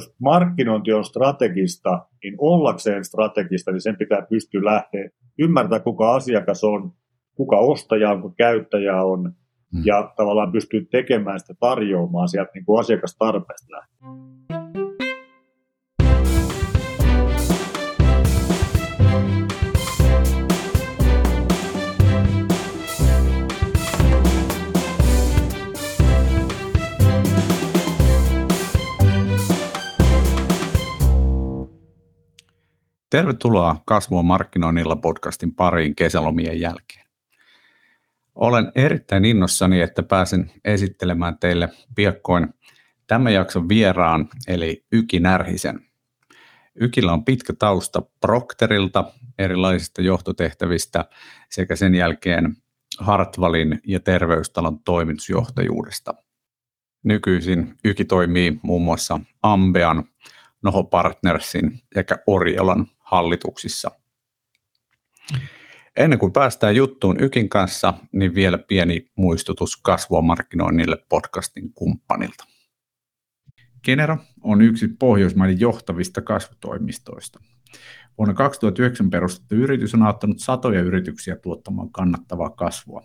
[0.00, 6.64] jos markkinointi on strategista, niin ollakseen strategista, niin sen pitää pystyä lähteä ymmärtää, kuka asiakas
[6.64, 6.92] on,
[7.34, 9.32] kuka ostaja on, kuka käyttäjä on,
[9.72, 9.82] hmm.
[9.84, 14.79] ja tavallaan pystyy tekemään sitä tarjoamaan sieltä niin kuin asiakastarpeesta lähtien.
[33.10, 37.06] Tervetuloa Kasvua markkinoinnilla podcastin pariin kesälomien jälkeen.
[38.34, 42.48] Olen erittäin innossani, että pääsen esittelemään teille piakkoin
[43.06, 45.80] tämän jakson vieraan, eli Yki Närhisen.
[46.74, 51.04] Ykillä on pitkä tausta Procterilta, erilaisista johtotehtävistä
[51.50, 52.56] sekä sen jälkeen
[52.98, 56.14] Hartvalin ja terveystalon toimitusjohtajuudesta.
[57.02, 60.04] Nykyisin Yki toimii muun muassa Ambean,
[60.62, 63.90] Noho Partnersin sekä Oriolan hallituksissa.
[65.96, 72.44] Ennen kuin päästään juttuun Ykin kanssa, niin vielä pieni muistutus kasvua markkinoinnille podcastin kumppanilta.
[73.84, 77.40] Genero on yksi Pohjoismaiden johtavista kasvutoimistoista.
[78.18, 83.02] Vuonna 2009 perustettu yritys on auttanut satoja yrityksiä tuottamaan kannattavaa kasvua.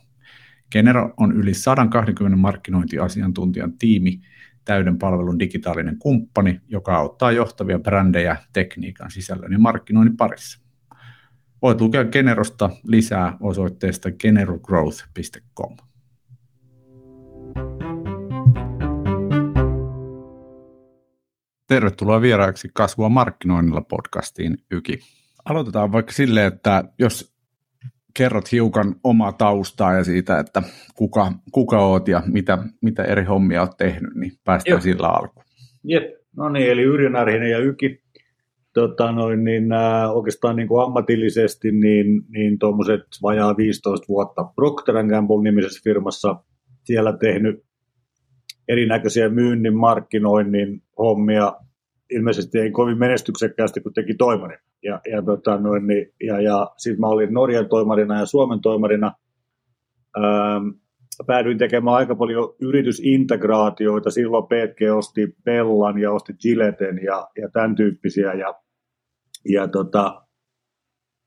[0.71, 4.21] Genero on yli 120 markkinointiasiantuntijan tiimi,
[4.65, 10.65] täyden palvelun digitaalinen kumppani, joka auttaa johtavia brändejä tekniikan sisällön ja markkinoinnin parissa.
[11.61, 15.75] Voit lukea Generosta lisää osoitteesta generogrowth.com.
[21.67, 24.99] Tervetuloa vieraaksi Kasvua markkinoinnilla podcastiin, Yki.
[25.45, 27.34] Aloitetaan vaikka silleen, että jos
[28.17, 30.63] kerrot hiukan omaa taustaa ja siitä, että
[30.95, 34.81] kuka, kuka oot ja mitä, mitä eri hommia oot tehnyt, niin päästään Joo.
[34.81, 35.45] sillä alkuun.
[35.83, 36.03] Jep,
[36.37, 38.05] no niin, eli Yrjö Närhinen ja Yki.
[38.73, 44.95] Tota noin, niin, äh, oikeastaan niin kuin ammatillisesti niin, niin tuommoiset vajaa 15 vuotta Procter
[44.95, 46.35] Gamble-nimisessä firmassa
[46.83, 47.65] siellä tehnyt
[48.67, 51.53] erinäköisiä myynnin, markkinoinnin hommia,
[52.11, 54.59] ilmeisesti ei kovin menestyksekkäästi, kun teki toimarin.
[54.85, 59.13] Ja, ja, tota, noin, niin, ja, ja sitten mä olin Norjan toimarina ja Suomen toimarina.
[60.17, 60.67] Ähm,
[61.27, 64.11] päädyin tekemään aika paljon yritysintegraatioita.
[64.11, 68.33] Silloin PTG osti Pellan ja osti Gilleten ja, ja tämän tyyppisiä.
[68.33, 68.53] Ja,
[69.49, 70.21] ja, tota,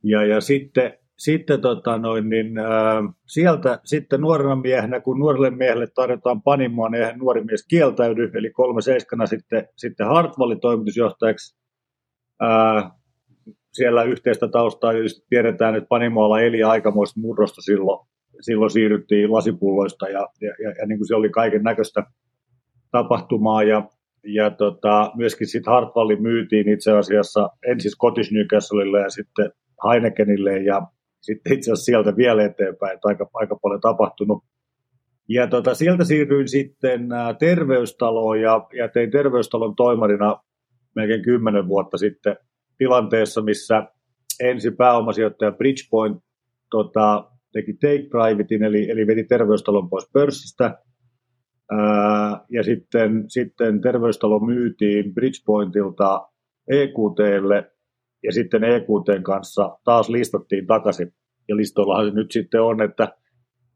[0.05, 5.87] ja, ja sitten, sitten tota noin, niin, äh, sieltä sitten nuorena miehenä, kun nuorelle miehelle
[5.87, 11.59] tarjotaan panimoa, niin eihän nuori mies kieltäydy, eli kolme seiskana sitten, sitten Hartwallin toimitusjohtajaksi.
[12.43, 12.98] Äh,
[13.79, 14.93] siellä yhteistä taustaa
[15.29, 18.09] tiedetään, että Panimoalla eli aikamoista murrosta silloin.
[18.41, 22.05] Silloin siirryttiin lasipulloista ja, ja, ja, ja niin kuin se oli kaiken näköistä
[22.91, 23.89] tapahtumaa ja,
[24.25, 29.53] ja tota, myöskin sitten Hartwallin myytiin itse asiassa ensin Scottish Newcastlelle ja sitten
[29.91, 30.83] Heinekenille ja
[31.21, 34.45] sitten itse asiassa sieltä vielä eteenpäin, että aika, aika paljon tapahtunut.
[35.29, 37.09] Ja tota, sieltä siirryin sitten
[37.39, 40.37] terveystaloon ja, ja tein terveystalon toimarina
[40.95, 42.37] melkein kymmenen vuotta sitten
[42.79, 43.87] tilanteessa, missä
[44.41, 46.19] ensi pääomasijoittaja Bridgepoint
[46.71, 50.79] tota, teki take privatein, eli, eli veti terveystalon pois pörssistä.
[51.71, 56.29] Ää, ja sitten, sitten terveystalo myytiin Bridgepointilta
[56.69, 57.71] EQTlle,
[58.23, 61.13] ja sitten EQTn kanssa taas listattiin takaisin.
[61.49, 63.09] Ja listoillahan se nyt sitten on, että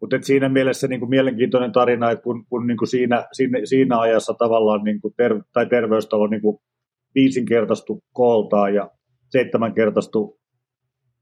[0.00, 3.58] mutta et siinä mielessä niin kuin mielenkiintoinen tarina, että kun, kun niin kuin siinä, siinä,
[3.64, 6.58] siinä ajassa tavallaan niin kuin ter, tai terveystalo niin kuin
[7.14, 8.90] viisinkertaistu kooltaan ja
[9.28, 10.40] seitsemänkertaistu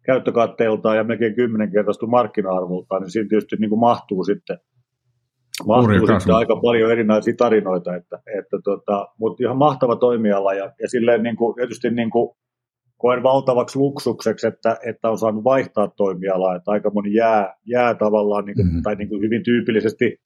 [0.06, 4.58] käyttökatteeltaan ja melkein kymmenenkertaistu markkina-arvoltaan, niin siinä tietysti niin kuin mahtuu sitten,
[5.66, 10.88] mahtuu sitten aika paljon erinäisiä tarinoita, että, että tota, mutta ihan mahtava toimiala ja, ja
[10.88, 12.30] silleen niin kuin, tietysti niin kuin,
[13.00, 18.44] koen valtavaksi luksukseksi, että, että on saanut vaihtaa toimialaa, että aika moni jää, jää tavallaan,
[18.44, 18.82] niin kuin, mm-hmm.
[18.82, 20.16] tai niin kuin hyvin tyypillisesti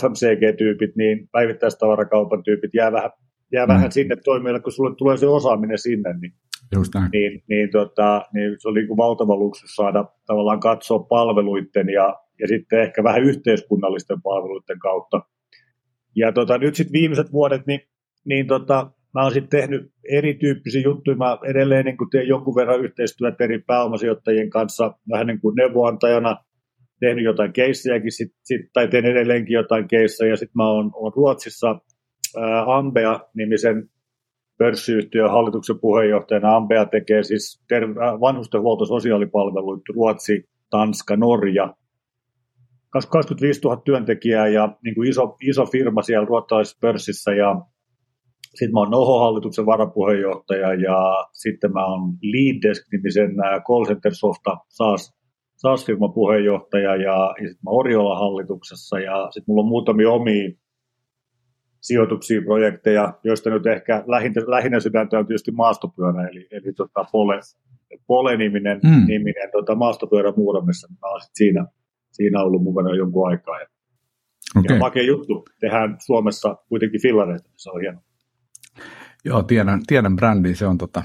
[0.00, 3.10] FMCG-tyypit, niin päivittäistavarakaupan tyypit jää vähän
[3.52, 3.72] jää mm.
[3.72, 6.32] vähän sinne toimijalle, kun sulle tulee se osaaminen sinne, niin,
[6.74, 7.10] Just näin.
[7.12, 12.16] niin, niin, tota, niin se oli niin kuin valtava luksus saada tavallaan katsoa palveluiden ja,
[12.40, 15.20] ja sitten ehkä vähän yhteiskunnallisten palveluiden kautta.
[16.16, 17.80] Ja tota, nyt sitten viimeiset vuodet, niin,
[18.24, 21.16] niin tota, mä oon sitten tehnyt erityyppisiä juttuja.
[21.16, 26.36] Mä edelleen niin teen jonkun verran yhteistyötä eri pääomasijoittajien kanssa vähän niin kuin neuvoantajana,
[27.00, 31.12] tehnyt jotain keissejäkin, sit, sit, tai teen edelleenkin jotain keissejä, ja sitten mä oon, oon
[31.16, 31.80] Ruotsissa
[32.66, 33.90] Ambea-nimisen
[34.58, 36.56] pörssiyhtiön hallituksen puheenjohtajana.
[36.56, 41.74] Ambea tekee siis ter- vanhustenhuolto sosiaalipalveluita Ruotsi, Tanska, Norja.
[42.90, 47.56] 25 000 työntekijää ja niin kuin iso, iso firma siellä ruotsalaisessa pörssissä ja,
[48.54, 53.30] sitten mä oon Noho-hallituksen varapuheenjohtaja ja sitten mä oon Leaddesk-nimisen
[53.66, 55.14] call center softa SaaS,
[55.56, 60.50] SaaS-firman puheenjohtaja ja, ja sitten mä Oriola hallituksessa ja sitten mulla on muutamia omia
[61.80, 67.40] sijoituksia, projekteja, joista nyt ehkä lähinnä, lähinnä sydäntä on tietysti maastopyörä, eli, eli tota Pole,
[68.06, 69.06] Pole-niminen mm.
[69.06, 70.88] niminen, tota maastopyörä Muuramessa.
[70.88, 71.66] Mä oon siinä,
[72.12, 73.60] siinä ollut mukana jonkun aikaa.
[73.60, 73.66] Ja,
[74.56, 74.76] okay.
[74.76, 75.44] ja makea juttu.
[75.60, 78.00] Tehdään Suomessa kuitenkin fillareita, se on hieno.
[79.24, 81.02] Joo, tiedän, tiedän brändin, se on tota,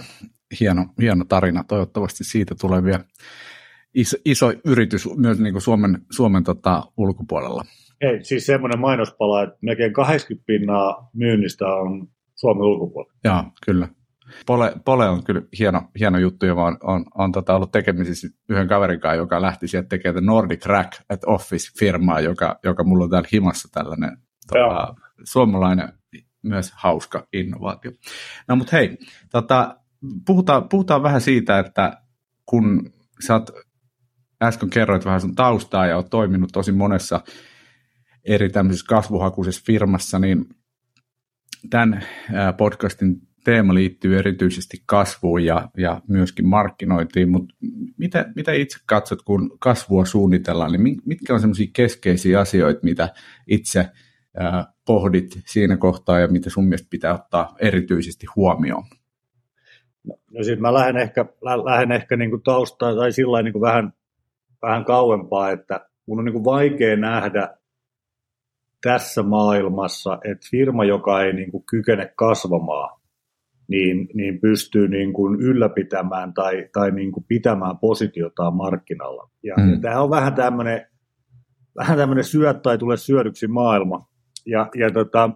[0.59, 1.63] hieno, hieno tarina.
[1.63, 3.03] Toivottavasti siitä tulee vielä
[3.93, 7.63] iso, iso yritys myös niin kuin Suomen, Suomen tota, ulkopuolella.
[8.01, 13.13] Ei, siis semmoinen mainospala, että melkein 80 pinnaa myynnistä on Suomen ulkopuolella.
[13.23, 13.87] Joo, kyllä.
[14.45, 18.67] Pole, Pole on kyllä hieno, hieno juttu, ja on, on, on tota ollut tekemisissä yhden
[18.67, 23.29] kaverin kanssa, joka lähti sieltä tekemään Nordic Rack at Office-firmaa, joka, joka mulla on täällä
[23.33, 24.17] himassa tällainen
[24.47, 25.93] tota, suomalainen
[26.43, 27.91] myös hauska innovaatio.
[28.47, 28.97] No mutta hei,
[29.31, 29.75] tota,
[30.25, 32.01] puhutaan, puhutaan vähän siitä, että
[32.45, 32.91] kun
[33.27, 33.49] sä oot,
[34.43, 37.21] äsken kerroit vähän sun taustaa ja oot toiminut tosi monessa
[38.25, 40.45] eri tämmöisessä kasvuhakuisessa firmassa, niin
[41.69, 42.05] tämän
[42.57, 47.55] podcastin teema liittyy erityisesti kasvuun ja, ja myöskin markkinointiin, mutta
[47.97, 53.09] mitä, mitä itse katsot, kun kasvua suunnitellaan, niin mitkä on semmoisia keskeisiä asioita, mitä
[53.47, 53.89] itse
[54.85, 58.83] pohdit siinä kohtaa ja mitä sun mielestä pitää ottaa erityisesti huomioon?
[60.03, 63.61] No, no siis mä lähden ehkä, lähden ehkä niin kuin taustaa tai sillä niin kuin
[63.61, 63.93] vähän,
[64.61, 67.57] vähän kauempaa, että mun on niin kuin vaikea nähdä
[68.85, 72.99] tässä maailmassa, että firma, joka ei niin kuin kykene kasvamaan,
[73.67, 79.29] niin, niin pystyy niin kuin ylläpitämään tai, tai niin kuin pitämään positiotaan markkinalla.
[79.43, 79.71] Ja, mm.
[79.71, 80.87] ja tämä on vähän tämmöinen
[81.75, 84.07] vähän tämmöinen syöt tai tule syödyksi maailma.
[84.45, 85.29] Ja, ja tota,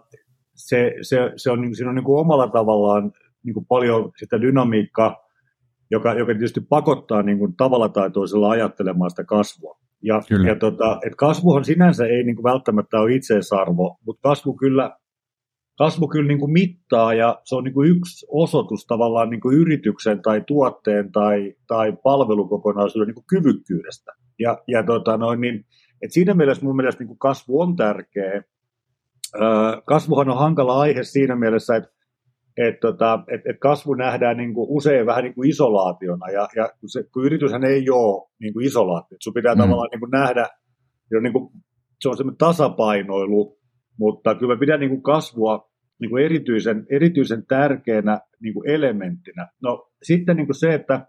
[0.56, 3.12] se, se, se on, siinä on niin kuin omalla tavallaan
[3.44, 5.16] niin kuin paljon sitä dynamiikkaa,
[5.92, 9.80] joka, joka tietysti pakottaa niin kuin tavalla tai toisella ajattelemaan sitä kasvua.
[10.04, 14.98] Ja, ja tota, et kasvuhan sinänsä ei niin kuin välttämättä ole itseisarvo, mutta kasvu kyllä,
[15.78, 19.57] kasvu kyllä niin kuin mittaa ja se on niin kuin yksi osoitus tavallaan niin kuin
[19.57, 24.12] yrityksen tai tuotteen tai, tai palvelukokonaisuuden niin kuin kyvykkyydestä.
[24.40, 25.66] Ja, ja tota noin, niin,
[26.01, 28.44] et siinä mielessä mun mielestä niin kuin kasvu on tärkeä.
[29.86, 31.99] kasvuhan on hankala aihe siinä mielessä, että
[32.67, 36.69] et, tota, et, et kasvu nähdään niin kuin usein vähän niin kuin isolaationa, ja, ja
[36.85, 39.61] se, kun yrityshän ei ole niin kuin isolaatio, sun pitää mm.
[39.61, 40.47] tavallaan niin kuin nähdä,
[41.21, 41.50] niin kuin,
[42.01, 43.59] se on semmoinen tasapainoilu,
[43.97, 45.69] mutta kyllä me pidän niin kuin kasvua
[46.00, 49.47] niin kuin erityisen, erityisen tärkeänä niin kuin elementtinä.
[49.63, 51.07] No sitten niin kuin se, että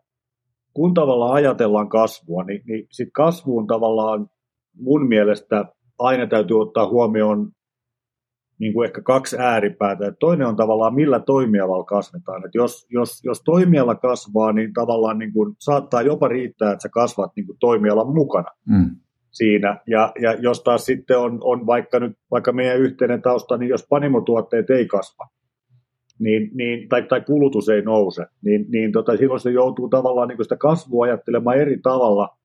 [0.74, 4.26] kun tavallaan ajatellaan kasvua, niin, niin sitten kasvuun tavallaan
[4.80, 5.64] mun mielestä
[5.98, 7.50] aina täytyy ottaa huomioon
[8.60, 10.06] niin kuin ehkä kaksi ääripäätä.
[10.06, 12.46] Et toinen on tavallaan, millä toimialalla kasvetaan.
[12.46, 16.88] Et jos, jos, jos toimiala kasvaa, niin tavallaan niin kuin saattaa jopa riittää, että sä
[16.88, 18.96] kasvat niin kuin toimialan mukana mm.
[19.30, 19.80] siinä.
[19.86, 23.86] Ja, ja jos taas sitten on, on vaikka nyt vaikka meidän yhteinen tausta, niin jos
[23.88, 25.28] panimotuotteet ei kasva,
[26.18, 30.42] niin, niin, tai, tai kulutus ei nouse, niin, niin tota, silloin se joutuu tavallaan niin
[30.42, 32.28] sitä kasvua ajattelemaan eri tavalla–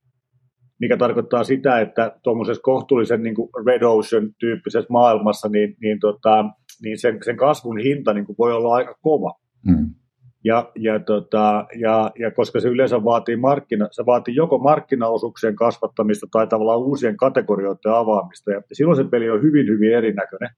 [0.80, 6.45] mikä tarkoittaa sitä, että tuommoisessa kohtuullisen niin kuin Red Ocean-tyyppisessä maailmassa, niin, niin, tota,
[6.83, 9.39] niin sen, sen kasvun hinta niin kuin voi olla aika kova.
[9.66, 9.89] Mm.
[10.44, 16.27] Ja, ja, tota, ja, ja, koska se yleensä vaatii, markkina, se vaatii joko markkinaosuuksien kasvattamista
[16.32, 20.50] tai tavallaan uusien kategorioiden avaamista, ja silloin se peli on hyvin, hyvin erinäköinen.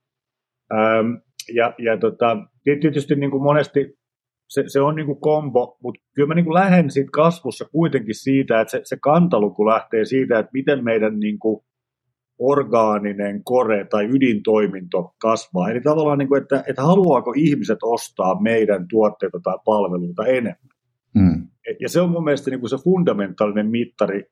[0.73, 1.13] Ähm,
[1.53, 3.97] ja, ja tota, tietysti niin kuin monesti
[4.47, 8.15] se, se on niin kuin kombo, mutta kyllä mä niin kuin lähden siitä kasvussa kuitenkin
[8.15, 11.63] siitä, että se, se kantaluku lähtee siitä, että miten meidän niin kuin
[12.39, 15.69] orgaaninen kore tai ydintoiminto kasvaa.
[15.69, 20.77] Eli tavallaan, niin kuin, että, että haluaako ihmiset ostaa meidän tuotteita tai palveluita enemmän.
[21.15, 21.47] Mm.
[21.79, 24.23] Ja se on mun mielestä niin kuin se fundamentaalinen mittari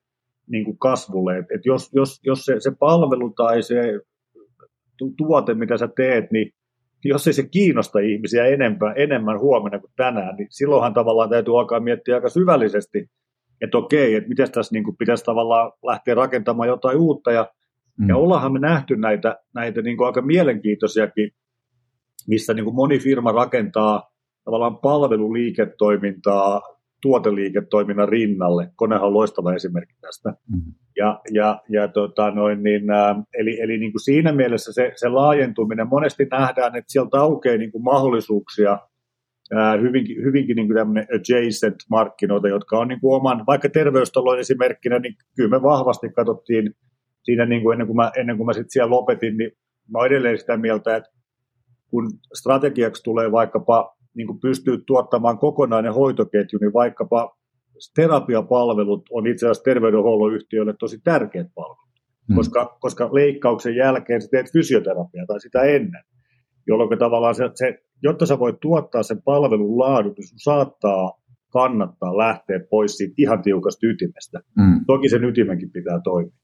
[0.50, 4.00] niin kuin kasvulle, että, että jos, jos, jos se, se palvelu tai se
[5.16, 6.52] tuote, mitä sä teet, niin
[7.08, 11.80] jos ei se kiinnosta ihmisiä enemmän, enemmän huomenna kuin tänään, niin silloinhan tavallaan täytyy alkaa
[11.80, 13.10] miettiä aika syvällisesti,
[13.60, 17.32] että okei, että miten tässä niin kuin pitäisi tavallaan lähteä rakentamaan jotain uutta.
[17.32, 17.50] Ja,
[17.98, 18.08] mm.
[18.08, 21.30] ja ollaanhan me nähty näitä, näitä niin kuin aika mielenkiintoisiakin,
[22.28, 24.10] missä niin kuin moni firma rakentaa
[24.44, 26.62] tavallaan palveluliiketoimintaa
[27.02, 28.70] tuoteliiketoiminnan rinnalle.
[28.76, 30.30] Konehan on loistava esimerkki tästä.
[30.30, 30.72] Mm.
[30.96, 35.08] Ja, ja, ja tota noin, niin, ä, eli, eli niin kuin siinä mielessä se, se
[35.08, 38.78] laajentuminen, monesti nähdään, että sieltä aukeaa niin kuin mahdollisuuksia
[39.54, 44.98] ää, hyvinkin, hyvinkin niin kuin adjacent markkinoita, jotka on niin kuin oman, vaikka terveystalon esimerkkinä,
[44.98, 46.74] niin kyllä me vahvasti katsottiin
[47.22, 49.50] siinä niin kuin ennen kuin mä, ennen kuin mä sit siellä lopetin, niin
[49.92, 51.10] mä olen edelleen sitä mieltä, että
[51.90, 57.36] kun strategiaksi tulee vaikkapa niin kuin pystyy tuottamaan kokonainen hoitoketju, niin vaikkapa
[57.94, 61.90] terapiapalvelut on itse asiassa terveydenhuollon yhtiöille tosi tärkeät palvelut,
[62.28, 62.36] hmm.
[62.36, 66.04] koska, koska leikkauksen jälkeen sä teet fysioterapiaa tai sitä ennen,
[66.66, 71.12] jolloin tavallaan se, se, jotta sä voit tuottaa sen palvelun laadun, niin sun saattaa
[71.52, 74.40] kannattaa lähteä pois siitä ihan tiukasta ytimestä.
[74.60, 74.84] Hmm.
[74.86, 76.36] Toki sen ytimenkin pitää toimia.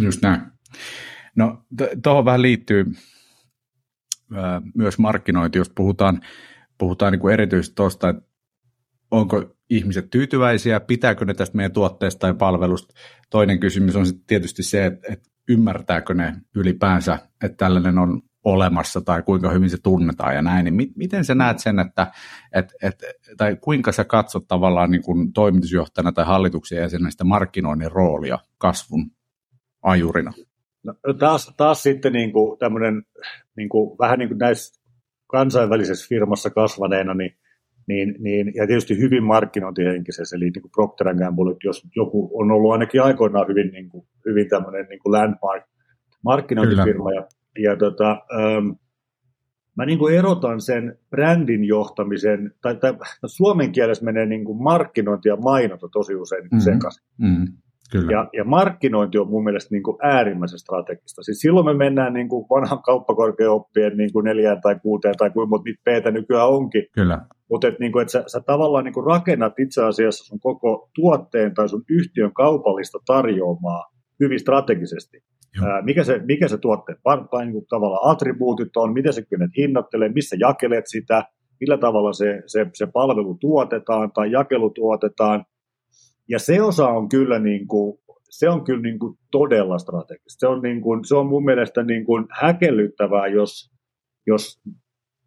[0.00, 0.40] Just näin.
[1.36, 1.64] No
[2.02, 2.84] tuohon vähän liittyy
[4.36, 6.20] äh, myös markkinointi, jos puhutaan,
[6.84, 8.22] puhutaan niin kuin erityisesti tuosta, että
[9.10, 12.94] onko ihmiset tyytyväisiä, pitääkö ne tästä meidän tuotteesta tai palvelusta.
[13.30, 19.00] Toinen kysymys on sitten tietysti se, että, että ymmärtääkö ne ylipäänsä, että tällainen on olemassa
[19.00, 22.12] tai kuinka hyvin se tunnetaan ja näin, niin miten sä näet sen, että,
[22.54, 23.04] et, et,
[23.36, 29.10] tai kuinka sä katsot tavallaan niin kuin toimitusjohtajana tai hallituksen jäsenestä markkinoinnin roolia kasvun
[29.82, 30.32] ajurina?
[30.82, 33.02] No, taas, taas sitten niin kuin tämmöinen,
[33.56, 34.83] niin kuin, vähän niin kuin näissä
[35.38, 37.32] kansainvälisessä firmassa kasvaneena, niin
[37.86, 42.72] niin, niin, ja tietysti hyvin markkinointihenkisessä, eli niin kuin Procter Gamble, jos joku on ollut
[42.72, 45.64] ainakin aikoinaan hyvin, niin kuin, hyvin tämmöinen niin kuin landmark
[46.24, 47.26] markkinointifirma, ja,
[47.62, 48.68] ja tota, ähm,
[49.76, 52.94] mä niin kuin erotan sen brändin johtamisen, tai, tai
[53.26, 56.60] suomen kielessä menee niin kuin markkinointi ja mainonta tosi usein mm-hmm.
[56.60, 57.04] sekaisin.
[57.18, 57.46] Mm-hmm.
[57.94, 58.12] Kyllä.
[58.12, 61.22] Ja, ja markkinointi on mun mielestä niin kuin äärimmäisen strategista.
[61.22, 65.60] Siis silloin me mennään niin kuin vanhan kauppakorkeoppien niin kuin neljään tai kuuteen tai kuinka
[65.64, 66.86] niitä p nykyään onkin.
[66.92, 67.20] Kyllä.
[67.50, 70.90] Mutta et, niin kuin, että sä, sä tavallaan niin kuin rakennat itse asiassa sun koko
[70.94, 73.84] tuotteen tai sun yhtiön kaupallista tarjoamaa
[74.20, 75.22] hyvin strategisesti.
[75.62, 76.98] Ää, mikä, se, mikä se tuotteen
[77.30, 81.24] tai niin kuin tavallaan attribuutit on, miten sä kynet hinnoittelee, missä jakelet sitä,
[81.60, 85.44] millä tavalla se, se, se palvelu tuotetaan tai jakelu tuotetaan,
[86.28, 87.98] ja se osa on kyllä, niin kuin,
[88.30, 90.38] se on kyllä niin kuin todella strategista.
[90.38, 93.70] Se on, niin kuin, se on mun mielestä niin kuin häkellyttävää, jos,
[94.26, 94.62] jos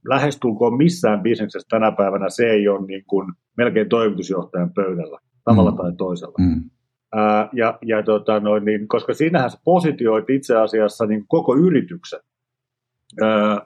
[0.09, 5.77] lähestulkoon missään bisneksessä tänä päivänä se ei ole niin kuin melkein toimitusjohtajan pöydällä, tavalla mm.
[5.77, 6.35] tai toisella.
[6.39, 6.69] Mm.
[7.15, 12.19] Ää, ja, ja tota noin, niin, koska siinähän sä positioit itse asiassa niin koko yrityksen.
[13.21, 13.61] Ää,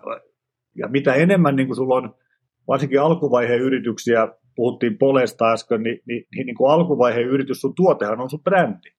[0.75, 2.15] ja mitä enemmän niin kuin sulla on
[2.67, 8.21] varsinkin alkuvaiheen yrityksiä, puhuttiin Polesta äsken, niin, niin, niin, niin kuin alkuvaiheen yritys, sun tuotehan
[8.21, 8.89] on sun brändi.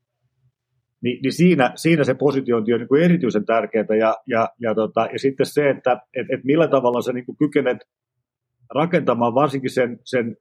[1.02, 3.87] Ni, niin siinä, siinä se positiointi on niin kuin erityisen tärkeää.
[3.99, 7.37] Ja, ja, ja, tota, ja sitten se, että et, et millä tavalla sä niin kuin
[7.37, 7.78] kykenet
[8.75, 10.37] rakentamaan varsinkin sen, sen,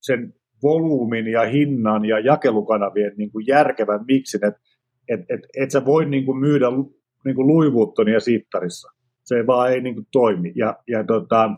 [0.00, 4.60] sen volyymin ja hinnan ja jakelukanavien niin kuin järkevän miksin, että
[5.08, 6.66] et, et, et sä voi niin kuin myydä
[7.24, 8.88] niin kuin luivuuttonia sittarissa.
[9.24, 10.52] Se vaan ei niin kuin toimi.
[10.56, 11.50] Ja, ja tota,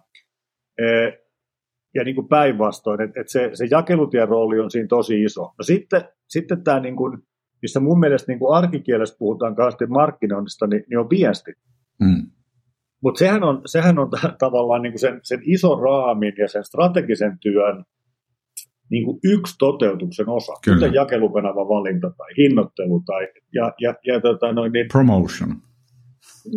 [0.79, 0.85] e,
[1.97, 5.43] ja niin kuin päinvastoin, että, että se, se jakelutien rooli on siinä tosi iso.
[5.43, 7.19] No sitten, sitten tämä, niin kuin,
[7.63, 11.53] missä mun mielestä niin kuin arkikielessä puhutaan kauheasti markkinoinnista, niin, niin on viesti.
[12.01, 12.31] Mm.
[13.03, 16.65] Mutta sehän on, sehän on t- tavallaan niin kuin sen, sen ison raamin ja sen
[16.65, 17.85] strategisen työn
[18.91, 20.77] niin kuin yksi toteutuksen osa, Kyllä.
[20.77, 25.51] kuten jakelukanavan valinta tai hinnoittelu tai ja, ja, ja tota noin, niin, promotion.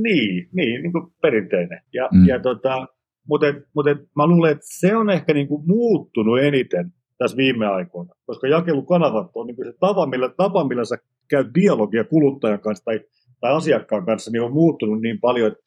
[0.03, 1.81] Niin, niin, niin kuin perinteinen.
[1.93, 2.27] Ja, mm.
[2.27, 2.88] ja tota,
[3.30, 8.48] mutta mut mä luulen, että se on ehkä niinku muuttunut eniten tässä viime aikoina, koska
[8.48, 10.98] jakelukanavat on niinku se tapa millä, tapa, millä sä
[11.30, 13.00] käyt dialogia kuluttajan kanssa tai,
[13.42, 15.64] tai asiakkaan kanssa, niin on muuttunut niin paljon, että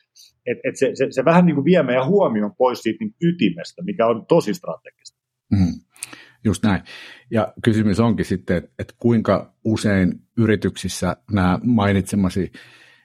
[0.47, 4.07] et, et se, se, se vähän niinku vie meidän huomioon pois siitä niin ytimestä, mikä
[4.07, 5.21] on tosi strategista.
[5.52, 5.81] Mm,
[6.45, 6.83] just näin.
[7.31, 12.52] Ja kysymys onkin sitten, että, että kuinka usein yrityksissä nämä mainitsemasi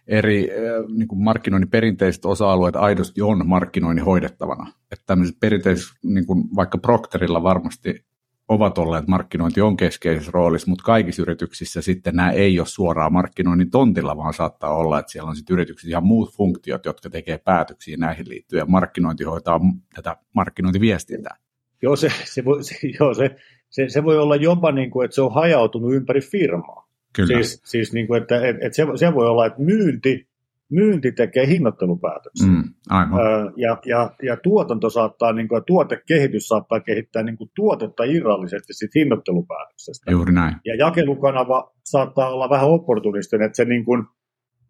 [0.08, 0.50] eri
[0.96, 4.72] niin kuin markkinoinnin perinteiset osa-alueet aidosti on markkinoinnin hoidettavana.
[4.92, 8.06] Että tämmöiset perinteiset, niin kuin vaikka Procterilla varmasti
[8.48, 13.70] ovat olleet markkinointi on keskeisessä roolissa, mutta kaikissa yrityksissä sitten nämä ei ole suoraan markkinoinnin
[13.70, 17.98] tontilla, vaan saattaa olla, että siellä on sitten yrityksissä ihan muut funktiot, jotka tekee päätöksiä
[17.98, 18.72] näihin liittyen.
[18.72, 19.60] Markkinointi hoitaa
[19.96, 21.36] tätä markkinointiviestintää.
[21.82, 23.36] Joo, se, se, voi, se, joo, se,
[23.70, 26.87] se, se voi olla jopa niin kuin, että se on hajautunut ympäri firmaa.
[27.16, 27.28] Kyllä.
[27.28, 30.28] Siis, siis niin kuin, että, että, se, se voi olla, että myynti,
[30.70, 32.48] myynti tekee hinnoittelupäätöksiä.
[32.48, 33.20] Mm, aivan.
[33.56, 39.00] ja, ja, ja tuotanto saattaa, niin kuin, tuotekehitys saattaa kehittää niin kuin tuotetta irrallisesti siitä
[39.00, 40.12] hinnoittelupäätöksestä.
[40.12, 40.56] Juuri näin.
[40.66, 44.04] Ja jakelukanava saattaa olla vähän opportunistinen, että se niin kuin,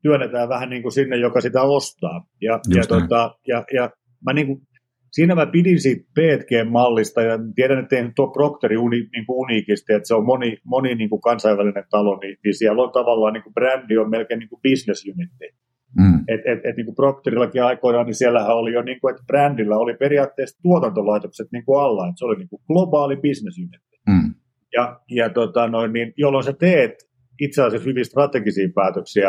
[0.01, 2.27] työnnetään vähän niin kuin sinne, joka sitä ostaa.
[2.41, 3.89] Ja, ja, tota, ja, ja
[4.25, 4.66] mä niin kuin,
[5.11, 9.93] siinä mä pidin siitä PTG-mallista ja tiedän, että ei tuo Procteri uni, niin kuin uniikisti,
[9.93, 13.43] että se on moni, moni niin kuin kansainvälinen talo, niin, niin siellä on tavallaan niin
[13.43, 15.57] kuin brändi on melkein niin kuin business unitti.
[15.97, 16.19] Mm.
[16.27, 19.77] Et, et, et, niin kuin Procterillakin aikoinaan, niin siellähän oli jo, niin kuin, että brändillä
[19.77, 23.99] oli periaatteessa tuotantolaitokset niin kuin alla, että se oli niin kuin globaali business unitti.
[24.07, 24.33] Mm.
[24.73, 26.93] Ja, ja tota, noin, niin, jolloin sä teet
[27.39, 29.27] itse asiassa hyvin strategisia päätöksiä.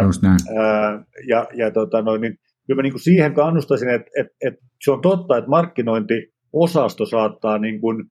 [0.57, 4.61] Ää, ja, ja tota, noin, niin, kyllä mä niin kuin siihen kannustaisin, että, että, että
[4.85, 8.05] se on totta, että markkinointiosasto saattaa niin kuin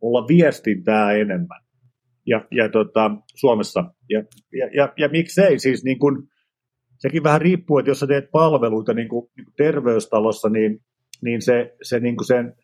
[0.00, 1.60] olla viestintää enemmän.
[2.26, 3.84] Ja, ja tota, Suomessa.
[4.10, 6.28] Ja, ja, ja, ja miksei, siis niin kuin,
[6.98, 10.78] sekin vähän riippuu, että jos sä teet palveluita niin kuin, niin kuin terveystalossa, niin,
[11.22, 12.54] niin se, se niin kuin sen,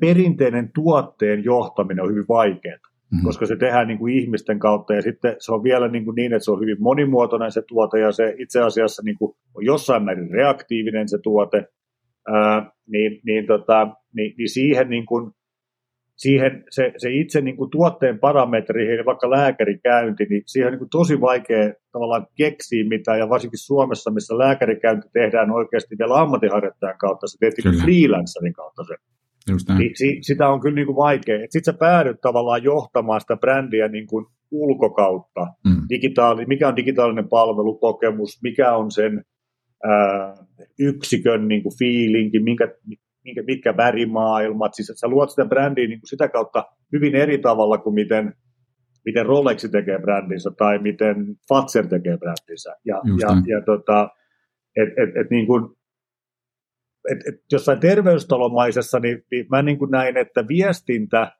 [0.00, 2.78] perinteinen tuotteen johtaminen on hyvin vaikeaa,
[3.12, 3.26] mm-hmm.
[3.26, 6.32] koska se tehdään niin kuin ihmisten kautta ja sitten se on vielä niin, kuin niin,
[6.32, 10.04] että se on hyvin monimuotoinen se tuote ja se itse asiassa niin kuin on jossain
[10.04, 11.66] määrin reaktiivinen se tuote,
[12.28, 15.32] ää, niin, niin, tota, niin, niin siihen niin kuin,
[16.16, 20.90] siihen se, se itse niin kuin tuotteen parametriin, vaikka lääkärikäynti, niin siihen on niin kuin
[20.90, 27.26] tosi vaikea tavallaan keksiä mitään, ja varsinkin Suomessa, missä lääkärikäynti tehdään oikeasti vielä ammattiharjoittajan kautta,
[27.26, 28.94] se teet niin freelancerin kautta se.
[29.78, 31.38] Niin, si, sitä on kyllä niin kuin vaikea.
[31.38, 35.46] Sitten sä päädyt tavallaan johtamaan sitä brändiä niin kuin ulkokautta.
[35.64, 35.82] Mm.
[35.88, 39.24] Digitaali, mikä on digitaalinen palvelukokemus, mikä on sen
[39.84, 40.34] ää,
[40.78, 42.68] yksikön niin kuin fiilinki, minkä,
[43.24, 47.78] minkä, mitkä värimaailmat, siis sä luot sitä brändiä niin kuin sitä kautta hyvin eri tavalla
[47.78, 48.34] kuin miten,
[49.04, 51.16] miten Rolexi tekee brändinsä tai miten
[51.48, 52.76] Fatser tekee brändinsä.
[52.84, 54.08] Ja, ja, ja tota,
[54.76, 55.76] et, et, et niin kuin,
[57.10, 61.32] et, et jossain terveystalomaisessa, niin, niin mä niin kuin näin, että viestintä,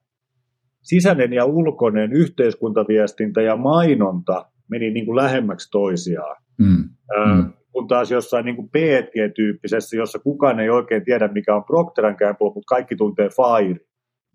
[0.83, 6.37] sisäinen ja ulkoinen yhteiskuntaviestintä ja mainonta meni niin kuin lähemmäksi toisiaan.
[6.59, 6.89] Mm.
[7.37, 12.53] mm kun taas jossain niin PSG-tyyppisessä, jossa kukaan ei oikein tiedä, mikä on Procter Gamble,
[12.55, 13.81] mutta kaikki tuntee Fire,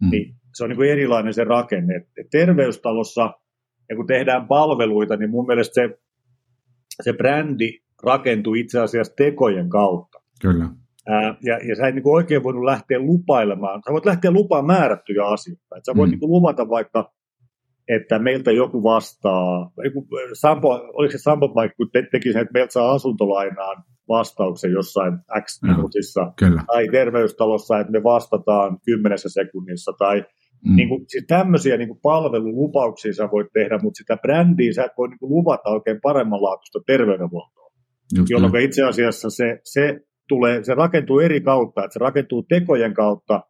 [0.01, 0.09] mm.
[0.11, 1.95] niin se on niin kuin erilainen se rakenne.
[1.95, 3.33] Et terveystalossa,
[3.89, 5.99] ja kun tehdään palveluita, niin mun mielestä se,
[7.03, 10.21] se brändi rakentuu itse asiassa tekojen kautta.
[10.41, 10.69] Kyllä.
[11.41, 13.81] Ja, ja sä et niin oikein voinut lähteä lupailemaan.
[13.87, 15.77] Sä voit lähteä lupaan määrättyjä asioita.
[15.77, 16.17] Et sä voit mm.
[16.19, 17.11] niin luvata vaikka
[17.87, 19.71] että meiltä joku vastaa,
[20.33, 25.13] Sampo, oliko se Sampo vaikka, kun te, teki sen, että meiltä saa asuntolainaan vastauksen jossain
[25.41, 26.33] X minuutissa,
[26.67, 30.23] tai terveystalossa, että me vastataan kymmenessä sekunnissa, tai
[30.65, 30.75] mm.
[30.75, 34.91] niin kuin, siis tämmöisiä niin kuin palvelulupauksia sä voit tehdä, mutta sitä brändiä sä et
[34.97, 37.71] voi niin kuin luvata oikein paremmanlaatuista terveydenhuoltoa,
[38.17, 38.65] Just jolloin näin.
[38.65, 43.41] itse asiassa se, se, tulee, se rakentuu eri kautta, että se rakentuu tekojen kautta,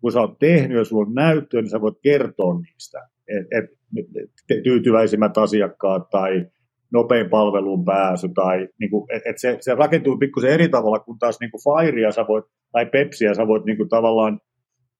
[0.00, 4.62] kun sä oot tehnyt ja sulla on näyttöä, niin sä voit kertoa niistä et, et,
[4.62, 6.46] tyytyväisimmät asiakkaat tai
[6.92, 11.18] nopein palveluun pääsy, tai niin kuin, et, et se, se rakentuu pikkusen eri tavalla, kun
[11.18, 14.40] taas niin kuin Firea sä voit, tai Pepsiä sä voit niin kuin tavallaan,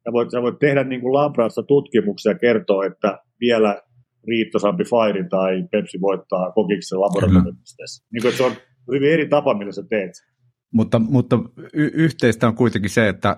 [0.04, 3.83] sä voit, sä voit tehdä niin kuin Labrassa tutkimuksia ja kertoa, että vielä
[4.28, 8.07] riittosampi Fire tai Pepsi voittaa kokiksen laboratoriopisteessä.
[8.12, 8.52] Niin se on
[8.92, 10.11] hyvin eri tapa, millä sä teet.
[10.72, 11.38] Mutta, mutta
[11.72, 13.37] y- yhteistä on kuitenkin se, että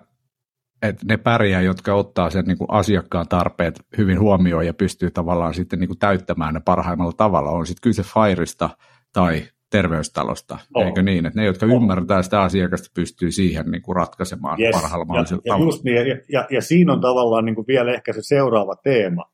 [0.83, 5.55] että ne pärjää, jotka ottaa sen niin kuin asiakkaan tarpeet hyvin huomioon ja pystyy tavallaan
[5.55, 7.51] sitten niin kuin täyttämään ne parhaimmalla tavalla.
[7.51, 8.71] On sitten kyse Fireista
[9.13, 10.87] tai terveystalosta, oh.
[10.87, 11.27] eikö niin?
[11.27, 11.73] Että ne, jotka oh.
[11.73, 14.71] ymmärtää sitä asiakasta, pystyy siihen niin kuin ratkaisemaan yes.
[14.73, 15.75] parhaalla mahdollisella ja, tavalla.
[15.85, 19.25] Ja, niin, ja, ja, ja siinä on tavallaan niin kuin vielä ehkä se seuraava teema,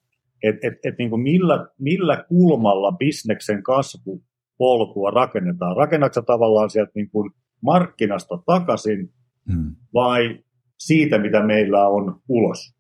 [0.42, 5.76] että et, et niin kuin millä, millä kulmalla bisneksen kasvupolkua rakennetaan.
[5.76, 7.30] Rakennatko tavallaan sieltä niin kuin
[7.62, 9.12] markkinasta takaisin,
[9.52, 9.76] hmm.
[9.94, 10.38] vai
[10.78, 12.76] siitä, mitä meillä on ulos.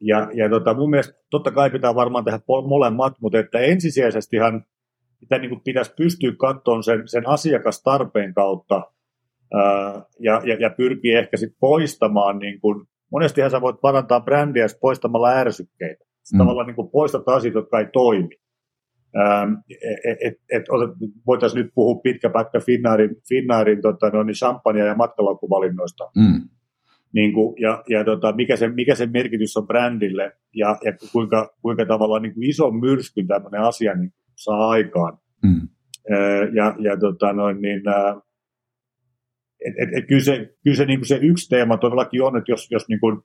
[0.00, 4.64] Ja, ja tota, mun mielestä totta kai pitää varmaan tehdä molemmat, mutta että ensisijaisestihan
[5.20, 8.82] mitä niin kuin pitäisi pystyä katsomaan sen, sen asiakastarpeen kautta
[9.54, 14.66] ää, ja, ja, ja pyrkiä ehkä sit poistamaan, niin kuin, monestihan sä voit parantaa brändiä
[14.80, 16.04] poistamalla ärsykkeitä.
[16.32, 16.38] Mm.
[16.38, 18.40] Tavallaan niin kuin poistat asiat, jotka ei toimi.
[19.16, 19.52] Ähm,
[20.04, 20.62] et, et, et,
[21.26, 26.10] voitaisiin nyt puhua pitkä pätkä Finnairin, Finnairin tota, no, niin champagne- ja matkalaukkuvalinnoista.
[26.16, 26.48] Mm
[27.12, 31.54] niin kuin, ja, ja tota, mikä, se, mikä se merkitys on brändille ja, ja kuinka,
[31.62, 35.18] kuinka tavallaan niin kuin iso myrskyn tämmöinen asia niin saa aikaan.
[35.42, 35.68] Mm.
[36.54, 37.82] Ja, ja tota, noin, niin,
[39.66, 42.52] et, et, et kyllä se, kyllä se, niin kuin se yksi teema todellakin on, että
[42.52, 43.20] jos, jos, niin kuin,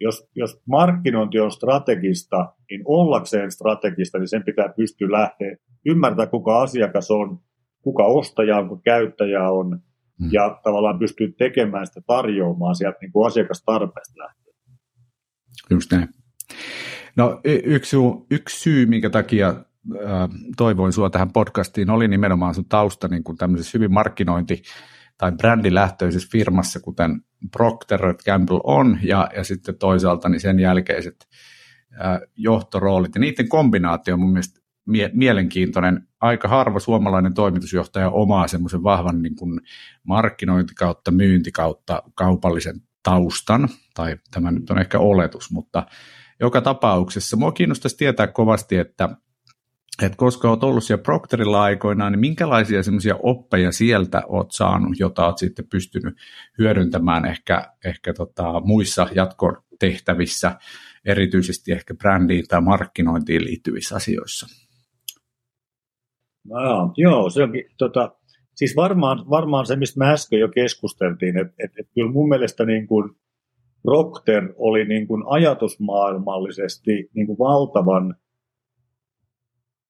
[0.00, 6.62] jos, jos markkinointi on strategista, niin ollakseen strategista, niin sen pitää pystyä lähteä ymmärtää, kuka
[6.62, 7.38] asiakas on,
[7.82, 9.80] kuka ostaja on, kuka käyttäjä on,
[10.20, 10.28] mm.
[10.32, 14.56] ja tavallaan pystyy tekemään sitä tarjoamaan sieltä niin kuin asiakastarpeesta lähtien.
[15.70, 16.08] Just näin.
[17.16, 17.96] No yksi,
[18.30, 23.38] yksi syy, minkä takia äh, toivoin sinua tähän podcastiin, oli nimenomaan sun tausta niin kuin
[23.38, 24.62] tämmöisessä hyvin markkinointi-
[25.18, 27.20] tai brändilähtöisessä firmassa, kuten
[27.52, 31.28] Procter Gamble on, ja, ja sitten toisaalta niin sen jälkeiset
[32.04, 36.08] äh, johtoroolit, ja niiden kombinaatio on mun mielestä mie- mielenkiintoinen.
[36.20, 39.60] Aika harva suomalainen toimitusjohtaja omaa semmoisen vahvan niin kuin
[40.04, 45.86] markkinointi kautta, myynti kautta kaupallisen taustan, tai tämä nyt on ehkä oletus, mutta
[46.40, 49.16] joka tapauksessa mua kiinnostaisi tietää kovasti, että
[50.02, 55.26] että koska olet ollut siellä Proctorilla aikoinaan, niin minkälaisia semmoisia oppeja sieltä olet saanut, jota
[55.26, 56.14] olet sitten pystynyt
[56.58, 60.58] hyödyntämään ehkä, ehkä tota, muissa jatkotehtävissä,
[61.04, 64.46] erityisesti ehkä brändiin tai markkinointiin liittyvissä asioissa?
[66.44, 68.12] No, joo, se onkin, tota,
[68.54, 72.64] siis varmaan, varmaan se, mistä me äsken jo keskusteltiin, että et, et kyllä mun mielestä
[72.64, 73.10] niin kuin
[73.82, 78.14] Procter oli niin kuin ajatusmaailmallisesti niin kuin valtavan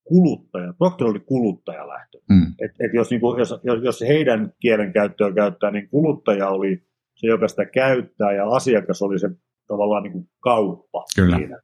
[0.05, 2.19] kuluttaja, Procter oli kuluttajalähtö.
[2.29, 2.47] Mm.
[2.64, 6.83] Et, et jos, niin kuin, jos, jos heidän kielenkäyttöä käyttää, niin kuluttaja oli
[7.14, 9.31] se, joka sitä käyttää, ja asiakas oli se
[9.67, 11.37] tavallaan niin kuin kauppa Kyllä.
[11.37, 11.61] siinä.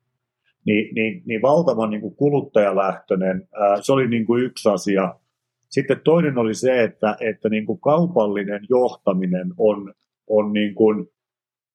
[0.66, 5.14] Niin, niin, niin valtavan niin kuin kuluttajalähtöinen, ää, se oli niin kuin yksi asia.
[5.68, 9.94] Sitten toinen oli se, että, että niin kuin kaupallinen johtaminen on,
[10.26, 11.06] on, niin kuin,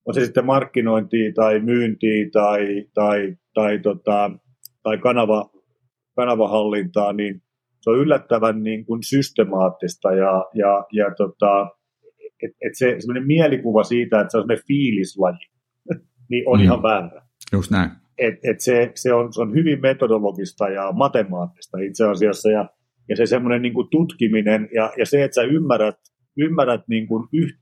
[0.05, 4.31] on se sitten markkinointia tai myyntiä tai, tai, tai, tota,
[4.83, 5.49] tai kanava,
[6.15, 7.41] kanavahallintaa, niin
[7.81, 11.67] se on yllättävän niin kuin systemaattista ja, ja, ja tota,
[12.43, 15.47] et, et se semmoinen mielikuva siitä, että se on semmoinen fiilislaji,
[16.29, 16.63] niin on mm.
[16.63, 17.21] ihan väärä.
[17.51, 17.91] Just näin.
[18.17, 22.69] Et, et se, se, on, se on hyvin metodologista ja matemaattista itse asiassa, ja,
[23.09, 25.95] ja se semmoinen niin kuin tutkiminen ja, ja se, että sä ymmärrät,
[26.37, 27.53] ymmärrät niin kuin yh,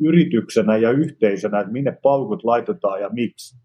[0.00, 3.56] yrityksenä ja yhteisönä, että minne paukut laitetaan ja miksi,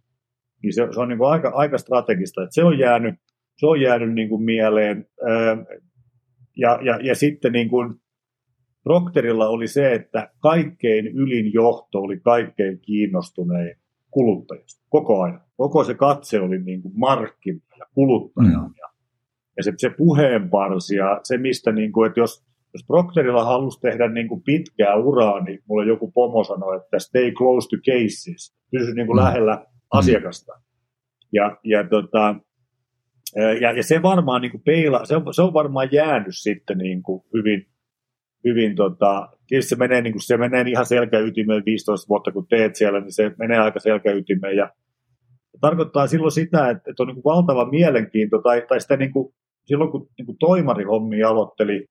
[0.64, 2.44] niin se, se on niin kuin aika, aika strategista.
[2.44, 3.16] Että se on jäänyt,
[3.62, 5.06] se on jäänyt niin kuin mieleen.
[6.58, 7.96] Ja, ja, ja sitten niin kuin
[8.84, 13.76] Procterilla oli se, että kaikkein ylin johto oli kaikkein kiinnostunein
[14.12, 15.42] kuluttajista koko ajan.
[15.58, 18.60] Koko se katse oli niin kuin markkina ja kuluttaja.
[18.60, 18.74] Mm.
[18.78, 18.90] Ja,
[19.58, 24.10] ja se, se puheenparsi ja se, mistä, niin kuin, että jos, jos Procterilla halusi tehdä
[24.10, 28.94] niin kuin pitkää uraa, niin mulle joku pomo sanoi, että stay close to cases, pysy
[28.94, 29.24] niin kuin mm.
[29.24, 29.66] lähellä mm.
[29.92, 30.54] asiakasta.
[31.34, 32.36] Ja, ja, tota,
[33.36, 37.04] ja, ja se varmaan niin kuin peila, se on, se on varmaan jäänyt sitten niin
[37.04, 37.66] kuin hyvin,
[38.44, 42.76] hyvin tota, tietysti se menee, niin kuin, se menee ihan selkäytimeen 15 vuotta, kun teet
[42.76, 44.58] siellä, niin se menee aika selkäytimeen.
[44.58, 44.72] Ja
[45.62, 49.34] tarkoittaa silloin sitä, että, että on niin kuin valtava mielenkiinto, tai, tai sitä niin kuin,
[49.66, 51.86] silloin kun niin kuin toimarihommi aloitteli,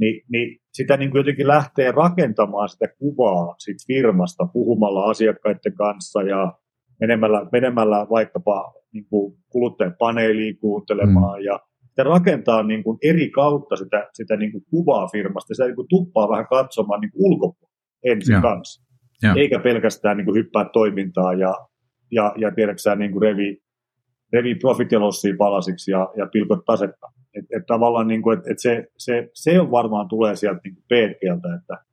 [0.00, 6.22] niin, niin sitä niin kuin jotenkin lähtee rakentamaan sitä kuvaa siitä firmasta puhumalla asiakkaiden kanssa
[6.22, 6.52] ja
[7.00, 11.44] menemällä, menemällä vaikkapa niin kuin kuluttajan paneeliin kuuntelemaan mm.
[11.44, 11.60] ja
[11.96, 15.54] se rakentaa niin kuin eri kautta sitä, sitä niin kuin kuvaa firmasta.
[15.54, 18.40] Sitä niin kuin tuppaa vähän katsomaan niin ulkopuolella ensin ja.
[18.40, 18.86] kanssa.
[19.22, 19.34] Ja.
[19.34, 21.54] Eikä pelkästään niin kuin hyppää toimintaa ja,
[22.10, 23.58] ja, ja tiedäksään niin kuin revi,
[24.32, 24.98] revi profit ja
[25.38, 27.06] palasiksi ja, ja pilkot tasetta.
[27.34, 30.76] Et, et tavallaan niin kuin, et, et se, se, se on varmaan tulee sieltä niin
[30.76, 31.84] PTltä, että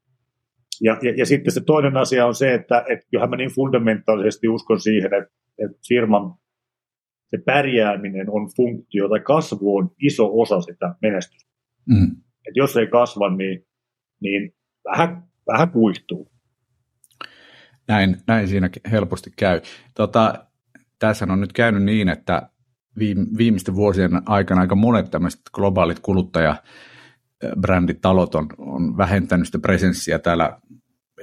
[0.84, 4.48] ja, ja, ja, sitten se toinen asia on se, että et kyllähän mä niin fundamentaalisesti
[4.48, 6.36] uskon siihen, että, että firman
[7.30, 11.52] se pärjääminen on funktio tai kasvu on iso osa sitä menestystä.
[11.86, 12.12] Mm.
[12.48, 13.66] Et jos ei kasva, niin,
[14.22, 14.56] niin
[14.92, 16.32] vähän, vähän kuihtuu.
[17.88, 19.62] Näin, näin siinä helposti käy.
[19.96, 20.46] Tota,
[21.00, 22.50] tässä on nyt käynyt niin, että
[23.38, 26.00] viimeisten vuosien aikana aika monet tämmöiset globaalit
[27.44, 30.60] kuluttajabränditalot on, on vähentänyt sitä presenssiä täällä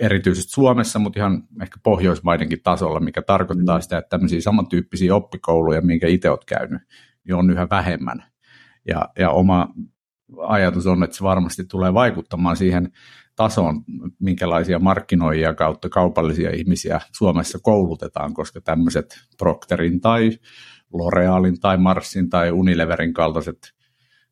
[0.01, 3.83] erityisesti Suomessa, mutta ihan ehkä Pohjoismaidenkin tasolla, mikä tarkoittaa mm.
[3.83, 6.83] sitä, että tämmöisiä samantyyppisiä oppikouluja, minkä itse olet käynyt,
[7.25, 8.25] niin on yhä vähemmän.
[8.89, 9.69] Ja, ja oma
[10.47, 12.93] ajatus on, että se varmasti tulee vaikuttamaan siihen
[13.37, 13.85] tasoon,
[14.19, 19.07] minkälaisia markkinoijia kautta kaupallisia ihmisiä Suomessa koulutetaan, koska tämmöiset
[19.39, 20.31] Procterin tai
[20.95, 23.80] L'Orealin tai Marsin tai Unileverin kaltaiset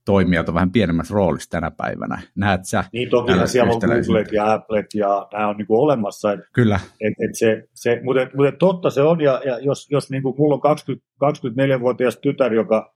[0.09, 2.21] toimijat on vähän pienemmässä roolissa tänä päivänä.
[2.37, 2.85] Näet sä?
[2.93, 6.33] Niin toki siellä on Googlet ja Applet ja nämä on niin kuin olemassa.
[6.33, 6.81] Et, Kyllä.
[7.01, 10.35] Et, et se, se, mutta, mutta totta se on, ja, ja jos, jos niin kuin
[10.39, 12.95] mulla on 20, 24-vuotias tytär, joka,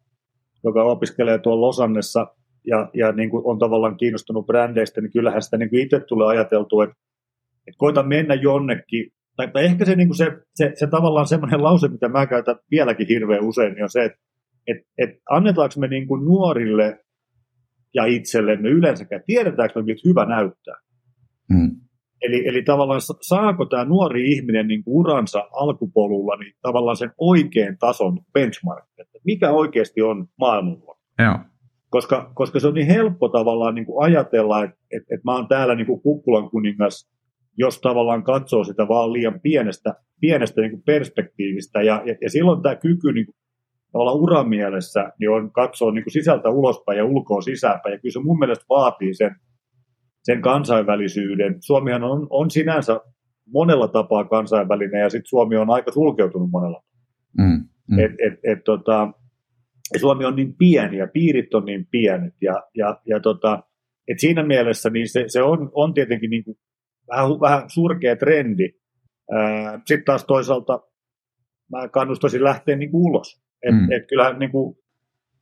[0.65, 2.27] joka opiskelee tuolla Losannessa
[2.67, 6.27] ja, ja niin kuin on tavallaan kiinnostunut brändeistä, niin kyllähän sitä niin kuin itse tulee
[6.27, 6.97] ajateltua, että,
[7.67, 11.63] että koita mennä jonnekin, tai, tai ehkä se, niin kuin se, se, se tavallaan semmoinen
[11.63, 14.19] lause, mitä mä käytän vieläkin hirveän usein, niin on se, että
[14.67, 17.02] et, et annetaanko me niin kuin nuorille
[17.95, 20.77] ja itsellemme yleensäkään, tiedetäänkö me, miltä hyvä näyttää.
[21.51, 21.71] Mm.
[22.23, 27.77] Eli, eli tavallaan saako tämä nuori ihminen niin kuin uransa alkupolulla niin tavallaan sen oikean
[27.79, 30.99] tason benchmark, että mikä oikeasti on maailmalla.
[31.19, 31.39] Joo.
[31.91, 35.49] Koska, koska se on niin helppo tavallaan niin kuin ajatella, että, että, että mä oon
[35.49, 37.11] täällä niin kuin kukkulan kuningas,
[37.59, 41.83] jos tavallaan katsoo sitä vaan liian pienestä, pienestä niin kuin perspektiivistä.
[41.83, 43.37] Ja, ja, ja silloin tämä kyky niin kuin
[43.95, 47.93] olla uramielessä, niin on katsoa niin kuin sisältä ulospäin ja ulkoa sisäänpäin.
[47.93, 49.37] Ja kyllä se mun mielestä vaatii sen,
[50.23, 51.57] sen kansainvälisyyden.
[51.61, 53.01] Suomihan on, on sinänsä
[53.53, 56.83] monella tapaa kansainvälinen ja sitten Suomi on aika sulkeutunut monella
[57.39, 57.99] mm, mm.
[57.99, 59.13] Et, et, et, tota,
[60.01, 63.63] Suomi on niin pieni ja piirit on niin pienet ja, ja, ja tota,
[64.09, 66.57] et siinä mielessä niin se, se on, on tietenkin niin kuin
[67.11, 68.69] vähän, vähän surkea trendi.
[69.87, 70.81] Sitten taas toisaalta
[71.71, 73.43] mä kannustaisin lähteä niin kuin ulos.
[73.63, 73.93] Et, mm.
[73.93, 74.77] et kyllähän, niin kuin,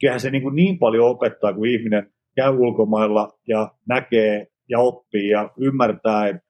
[0.01, 5.29] kyllähän se niin, kuin niin paljon opettaa, kun ihminen käy ulkomailla ja näkee ja oppii
[5.29, 6.43] ja ymmärtää, että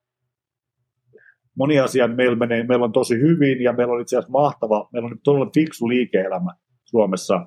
[1.56, 5.06] moni asia meillä, menee, meillä on tosi hyvin ja meillä on itse asiassa mahtava, meillä
[5.06, 6.50] on todella fiksu liike-elämä
[6.84, 7.46] Suomessa.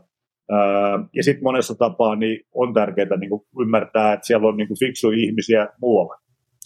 [1.14, 4.80] Ja sitten monessa tapaa niin on tärkeää niin kuin ymmärtää, että siellä on niin kuin
[4.80, 6.16] fiksuja ihmisiä muualla.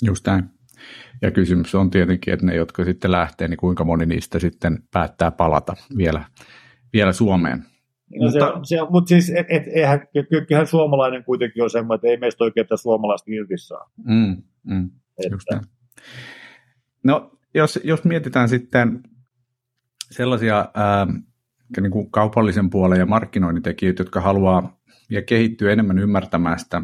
[0.05, 0.43] Just näin.
[1.21, 5.31] Ja kysymys on tietenkin, että ne, jotka sitten lähtee, niin kuinka moni niistä sitten päättää
[5.31, 6.23] palata vielä,
[6.93, 7.59] vielä Suomeen.
[8.19, 10.07] No mutta, se, se, mutta siis et, et, eihän,
[10.47, 13.91] kyllähän suomalainen kuitenkin on semmoinen, että ei meistä oikein suomalaista irti saa.
[13.97, 14.89] Mm, mm,
[15.51, 15.63] näin.
[17.03, 19.03] No, jos, jos mietitään sitten
[20.11, 21.07] sellaisia ää,
[21.81, 26.81] niin kuin kaupallisen puolen ja markkinoinnin tekijöitä, jotka haluaa ja kehittyy enemmän ymmärtämään sitä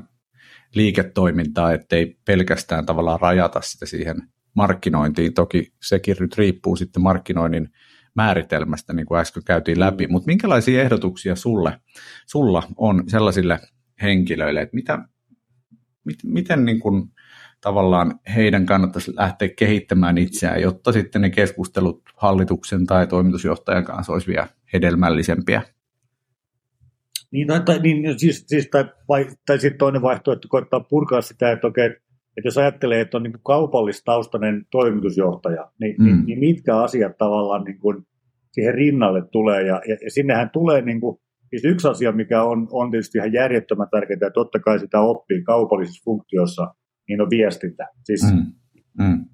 [0.75, 4.15] liiketoimintaa, ettei pelkästään tavallaan rajata sitä siihen
[4.55, 5.33] markkinointiin.
[5.33, 7.69] Toki sekin nyt riippuu sitten markkinoinnin
[8.15, 11.79] määritelmästä, niin kuin äsken käytiin läpi, mutta minkälaisia ehdotuksia sulle,
[12.25, 13.59] sulla on sellaisille
[14.01, 14.99] henkilöille, että mitä,
[16.05, 17.11] mit, miten niin kuin
[17.61, 24.27] tavallaan heidän kannattaisi lähteä kehittämään itseään, jotta sitten ne keskustelut hallituksen tai toimitusjohtajan kanssa olisi
[24.27, 25.61] vielä hedelmällisempiä?
[27.31, 31.67] Niin, tai, niin siis, siis, tai, vai, tai sitten toinen vaihtoehto koittaa purkaa sitä, että
[31.67, 31.89] okei,
[32.37, 36.05] että jos ajattelee, että on niin kaupallistaustainen toimitusjohtaja, niin, mm.
[36.05, 38.03] niin, niin mitkä asiat tavallaan niin kuin
[38.51, 41.17] siihen rinnalle tulee, ja, ja, ja sinnehän tulee niin kuin,
[41.49, 45.43] siis yksi asia, mikä on, on tietysti ihan järjettömän tärkeää, ja totta kai sitä oppii
[45.43, 46.73] kaupallisessa funktiossa,
[47.07, 47.87] niin on viestintä.
[48.03, 48.53] Siis mm.
[49.05, 49.25] Mm.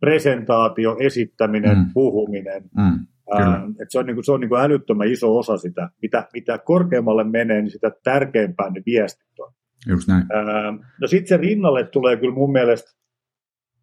[0.00, 1.84] presentaatio, esittäminen, mm.
[1.94, 3.06] puhuminen, mm.
[3.34, 5.90] Ää, että se on, niin kuin, se on niin kuin älyttömän iso osa sitä.
[6.02, 9.52] Mitä, mitä korkeammalle menee, niin sitä tärkeämpää ne viestit on.
[9.88, 10.24] Just näin.
[10.32, 12.90] Ää, no sitten se rinnalle tulee kyllä mun mielestä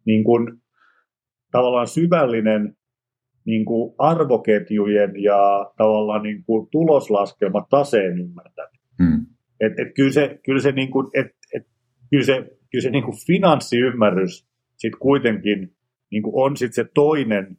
[0.06, 0.62] niin kuin,
[1.52, 2.76] tavallaan syvällinen
[3.44, 8.86] niin kuin arvoketjujen ja tavallaan niin kuin tuloslaskelma taseen ymmärtäminen.
[9.02, 9.26] Hmm.
[9.60, 11.66] Et, et kyllä se, kyllä se, niin kuin, et, et,
[12.10, 12.34] kyllä se,
[12.70, 15.74] kyllä se niin kuin finanssiymmärrys sit kuitenkin
[16.10, 17.58] niin kuin on sit se toinen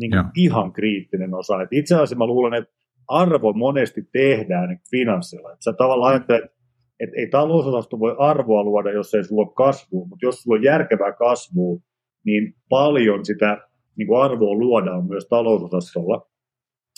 [0.00, 1.62] niin kuin ihan kriittinen osa.
[1.62, 2.74] Et itse asiassa mä luulen, että
[3.08, 5.52] arvo monesti tehdään niin finanssilla.
[5.52, 6.44] Et sä tavallaan ajattelet,
[7.02, 10.62] että ei talousosasto voi arvoa luoda, jos ei sulla ole kasvua, mutta jos sulla on
[10.62, 11.80] järkevää kasvua,
[12.24, 16.26] niin paljon sitä niin kuin arvoa luodaan myös talousosastolla.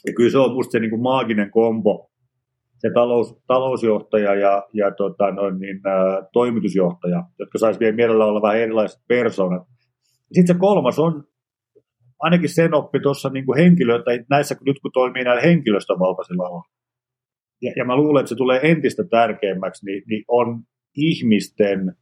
[0.06, 2.10] Ja kyllä se on minusta se niin kuin maaginen kombo,
[2.78, 8.42] se talous, talousjohtaja ja, ja tota, noin, niin, ä, toimitusjohtaja, jotka saisi vielä mielellä olla
[8.42, 9.62] vähän erilaiset persoonat.
[10.32, 11.24] Sitten se kolmas on,
[12.18, 16.62] ainakin sen oppi tuossa niin henkilö, tai näissä nyt kun toimii näillä henkilöstövaltaisilla.
[17.62, 20.62] Ja, ja mä luulen, että se tulee entistä tärkeämmäksi, niin, niin on
[20.96, 21.96] ihmisten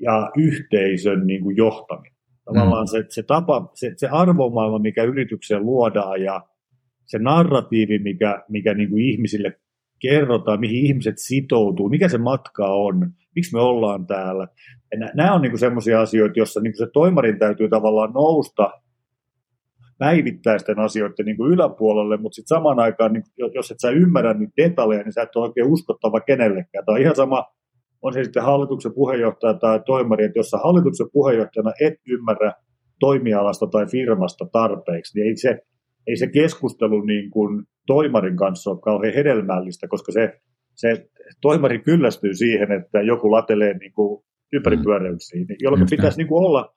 [0.00, 2.16] ja yhteisön niin kuin johtaminen.
[2.44, 2.90] Tavallaan mm.
[2.90, 6.46] se, se tapa, se, se arvomaailma, mikä yritykseen luodaan ja
[7.04, 9.60] se narratiivi, mikä, mikä niin kuin ihmisille
[9.98, 14.48] kerrotaan, mihin ihmiset sitoutuu, mikä se matka on, miksi me ollaan täällä.
[14.92, 18.70] Ja nämä on niin semmoisia asioita, joissa niin se toimarin täytyy tavallaan nousta
[19.98, 23.22] päivittäisten asioiden niin kuin yläpuolelle, mutta sitten samaan aikaan, niin,
[23.54, 26.84] jos et sä ymmärrä niitä detaljeja, niin sä et ole oikein uskottava kenellekään.
[26.84, 27.44] Tämä on ihan sama,
[28.02, 32.52] on se sitten hallituksen puheenjohtaja tai toimari, että jos sä hallituksen puheenjohtajana et ymmärrä
[33.00, 35.58] toimialasta tai firmasta tarpeeksi, niin ei se,
[36.06, 40.40] ei se keskustelu niin kuin toimarin kanssa ole kauhean hedelmällistä, koska se,
[40.74, 41.06] se
[41.40, 45.86] toimari kyllästyy siihen, että joku latelee niin kuin ympäripyöräyksiin, jolloin mm.
[45.90, 46.75] pitäisi niin kuin olla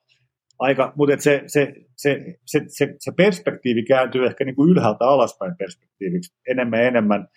[0.60, 5.54] aika, mutta se, se, se, se, se, se perspektiivi kääntyy ehkä niin kuin ylhäältä alaspäin
[5.58, 7.28] perspektiiviksi enemmän ja enemmän.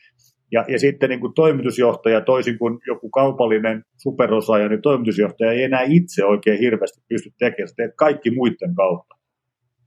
[0.51, 5.81] Ja, ja sitten niin kuin toimitusjohtaja, toisin kuin joku kaupallinen superosaaja, niin toimitusjohtaja ei enää
[5.87, 9.15] itse oikein hirveästi pysty tekemään sitä, kaikki muiden kautta.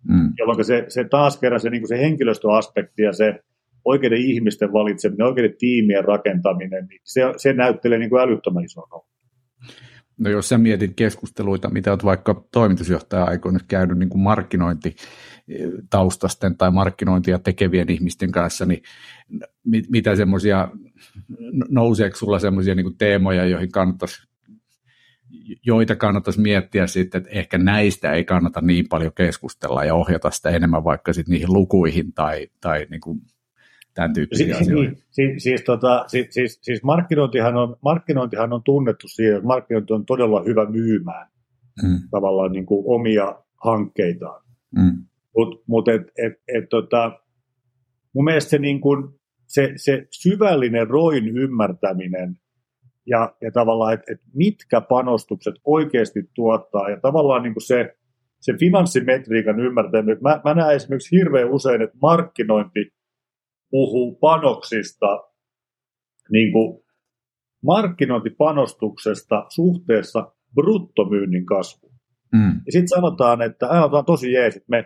[0.09, 0.33] Mm.
[0.39, 3.41] Jolloin se, se taas kerran se, niin kuin se henkilöstöaspekti ja se
[3.85, 8.85] oikeiden ihmisten valitseminen, oikeiden tiimien rakentaminen, niin se, se näyttelee niin kuin älyttömän ison
[10.19, 17.39] No jos sä mietit keskusteluita, mitä olet vaikka toimitusjohtaja-aikoina käynyt niin kuin markkinointitaustasten tai markkinointia
[17.39, 18.83] tekevien ihmisten kanssa, niin
[19.65, 20.69] mit, mitä semmoisia,
[21.69, 24.27] nouseeko sulla semmoisia niin teemoja, joihin kannattaisi
[25.67, 30.51] joita kannattaisi miettiä sitten, että ehkä näistä ei kannata niin paljon keskustella ja ohjata sitä
[30.51, 33.21] enemmän vaikka sitten niihin lukuihin tai, tai niin kuin
[33.97, 34.91] tämän tyyppisiä si- asioita.
[34.91, 39.93] Niin, siis, siis, tota, siis, siis, siis markkinointihan, on, markkinointihan on tunnettu siihen, että markkinointi
[39.93, 41.29] on todella hyvä myymään
[41.83, 41.99] mm.
[42.11, 44.43] tavallaan niin kuin omia hankkeitaan.
[44.77, 45.05] Mm.
[45.37, 47.21] Mutta mut et, et, et, tota,
[48.15, 49.09] mun mielestä se, niin kuin,
[49.47, 52.39] se, se syvällinen roin ymmärtäminen
[53.07, 57.97] ja, ja tavallaan, että et mitkä panostukset oikeasti tuottaa ja tavallaan niin kuin se,
[58.41, 60.19] se finanssimetriikan ymmärtäminen.
[60.21, 62.96] Mä, mä näen esimerkiksi hirveän usein, että markkinointi
[63.71, 65.07] puhuu panoksista,
[66.31, 66.83] niin kuin
[67.65, 71.95] markkinointipanostuksesta suhteessa bruttomyynnin kasvuun.
[72.33, 72.61] Mm.
[72.67, 74.85] Ja sitten sanotaan, että äh, on tosi jees, että me,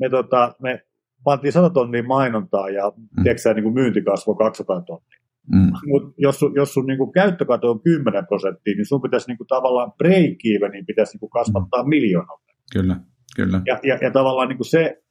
[0.00, 0.86] me, tota, me
[1.24, 3.22] pantiin 100 tonnia mainontaa ja mm.
[3.22, 5.20] tiedätkö, niin kuin myyntikasvu 200 tonnia.
[5.52, 5.72] Mm.
[5.86, 9.92] Mutta jos, jos sun niin käyttökato on 10 prosenttia, niin sun pitäisi niin kuin, tavallaan
[9.92, 11.88] break niin pitäisi niin kuin kasvattaa mm.
[11.88, 12.46] miljoonalla.
[12.72, 12.96] Kyllä,
[13.36, 13.60] kyllä.
[13.66, 15.02] Ja, ja, ja tavallaan niin kuin se,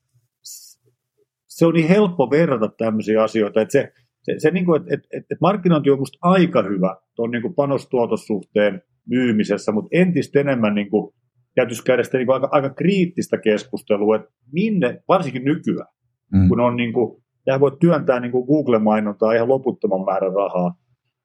[1.55, 5.07] se on niin helppo verrata tämmöisiä asioita, että se, se, se niin kuin, että, että,
[5.13, 11.13] että markkinointi on musta aika hyvä tuon niin panostuotossuhteen myymisessä, mutta entistä enemmän niin kuin,
[11.55, 15.87] täytyisi käydä sitä niin kuin aika, aika kriittistä keskustelua, että minne, varsinkin nykyään,
[16.33, 16.47] mm.
[16.47, 20.75] kun on niin kuin, ja voit työntää niin kuin Google-mainontaa ihan loputtoman määrän rahaa.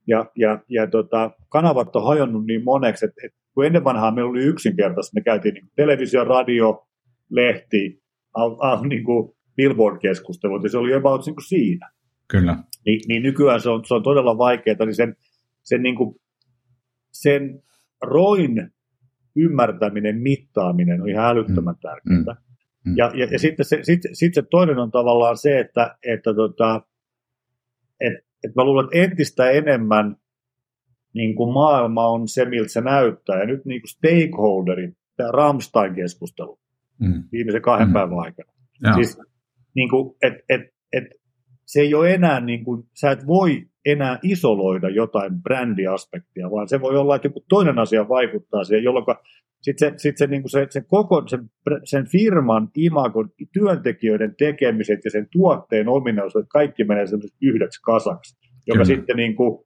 [0.06, 4.30] Ja, ja, ja tota, kanavat on hajonnut niin moneksi, että, että kun ennen vanhaa meillä
[4.30, 6.86] oli yksinkertaista, me käytiin niin televisio, radio,
[7.30, 8.02] lehti,
[8.34, 11.90] al, al, niin kuin billboard-keskustelut, ja se oli about niin kuin siinä.
[12.28, 12.56] Kyllä.
[12.86, 15.16] Ni, niin nykyään se on, se on todella vaikeaa, niin sen,
[15.62, 16.14] sen, niin kuin,
[17.12, 17.62] sen
[18.02, 18.72] roin
[19.36, 21.80] ymmärtäminen, mittaaminen on ihan älyttömän mm.
[21.82, 22.34] tärkeää.
[22.34, 22.50] Mm.
[22.84, 22.96] Mm.
[22.96, 26.82] Ja, ja, ja sitten se, sit, sit se toinen on tavallaan se, että, että tota,
[28.00, 28.12] et,
[28.44, 30.16] et mä luulen, että entistä enemmän
[31.14, 33.40] niin kuin maailma on se, miltä se näyttää.
[33.40, 36.60] Ja nyt niin kuin stakeholderit, tämä Ramstein-keskustelu
[37.00, 37.24] mm.
[37.32, 37.92] viimeisen kahden mm.
[37.92, 38.52] päivän aikana.
[38.82, 38.92] Ja.
[38.92, 39.18] Siis,
[39.74, 40.60] niin kuin, et, et,
[40.92, 41.04] et,
[41.66, 46.80] se ei ole enää, niin kuin, sä et voi enää isoloida jotain brändiaspektia, vaan se
[46.80, 49.04] voi olla, että joku toinen asia vaikuttaa siihen, jolloin
[49.62, 51.50] sitten se, sit se, niin se, se koko sen,
[51.84, 57.04] sen firman imagon, työntekijöiden tekemiset ja sen tuotteen ominaisuudet, kaikki menee
[57.42, 58.84] yhdeksi kasaksi, joka Kyllä.
[58.84, 59.64] sitten niin kuin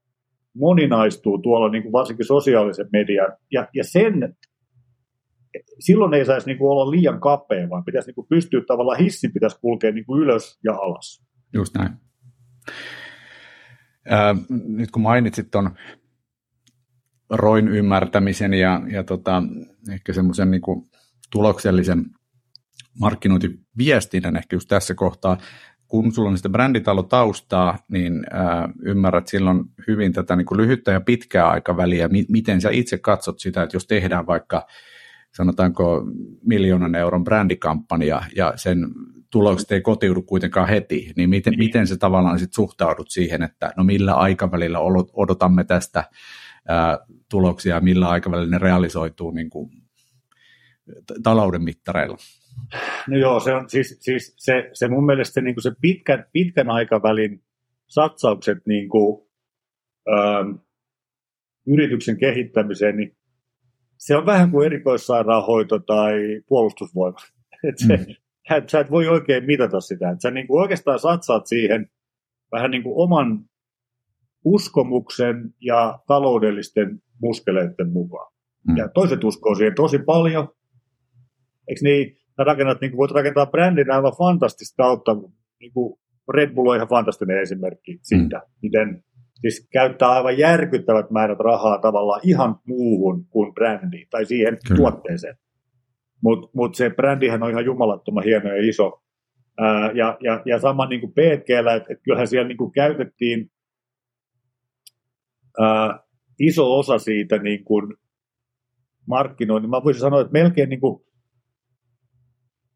[0.54, 3.32] moninaistuu tuolla niin kuin varsinkin sosiaalisen median.
[3.52, 4.36] Ja, ja sen,
[5.78, 9.32] silloin ei saisi niin kuin olla liian kapea, vaan pitäisi niin kuin pystyä tavallaan, hissin
[9.32, 11.24] pitäisi kulkea niin kuin ylös ja alas.
[11.54, 11.90] Just näin.
[14.08, 14.36] Ää,
[14.66, 15.70] nyt kun mainitsit tuon
[17.30, 19.42] roin ymmärtämisen ja, ja tota,
[19.92, 20.62] ehkä semmoisen niin
[21.32, 22.04] tuloksellisen
[23.00, 25.38] markkinointiviestinnän ehkä just tässä kohtaa,
[25.88, 31.00] kun sulla on sitä bränditalotaustaa, niin ää, ymmärrät silloin hyvin tätä niin kuin lyhyttä ja
[31.00, 34.66] pitkää aikaväliä, mi- miten sä itse katsot sitä, että jos tehdään vaikka
[35.36, 36.04] sanotaanko
[36.44, 38.78] miljoonan euron brändikampanja ja sen
[39.30, 41.58] tulokset ei kotiudu kuitenkaan heti, niin miten, niin.
[41.58, 44.78] miten se tavallaan sit suhtaudut siihen, että no millä aikavälillä
[45.12, 46.04] odotamme tästä
[46.68, 46.98] ää,
[47.30, 49.70] tuloksia, millä aikavälillä ne realisoituu niin kuin,
[51.22, 52.16] talouden mittareilla?
[53.08, 56.70] No joo, se on siis, siis se, se mun mielestä niin kuin se pitkän, pitkän
[56.70, 57.42] aikavälin
[57.86, 59.28] satsaukset niin kuin,
[60.08, 60.50] ähm,
[61.66, 63.16] yrityksen kehittämiseen, niin
[63.98, 66.12] se on vähän kuin erikoissairaanhoito tai
[66.48, 67.18] puolustusvoima.
[67.68, 68.04] Et se, mm.
[68.70, 70.11] sä et voi oikein mitata sitä.
[70.11, 71.90] Et sä niin kuin oikeastaan satsaat siihen
[72.52, 73.44] vähän niin kuin oman
[74.44, 78.33] uskomuksen ja taloudellisten muskeleiden mukaan.
[78.68, 78.76] Mm.
[78.76, 80.48] Ja toiset uskoo siihen tosi paljon.
[81.68, 85.16] Eikö niin, sä rakennat, niin kuin voit rakentaa brändin aivan fantastista kautta,
[85.61, 85.98] niin kuin
[86.35, 88.52] Red Bull on ihan fantastinen esimerkki siitä, mm.
[88.62, 89.04] miten
[89.44, 94.76] siis käyttää aivan järkyttävät määrät rahaa tavallaan ihan muuhun kuin brändiin tai siihen Kyllä.
[94.76, 95.37] tuotteeseen.
[96.22, 99.02] Mutta mut se brändihän on ihan jumalattoman hieno ja iso.
[99.59, 101.12] Ää, ja, ja, ja sama niin kuin
[101.76, 103.50] että et kyllähän siellä niin kuin käytettiin
[105.61, 105.98] ää,
[106.40, 107.94] iso osa siitä niin kuin
[109.07, 109.70] markkinoinnin.
[109.70, 111.04] Mä voisin sanoa, että melkein niin kuin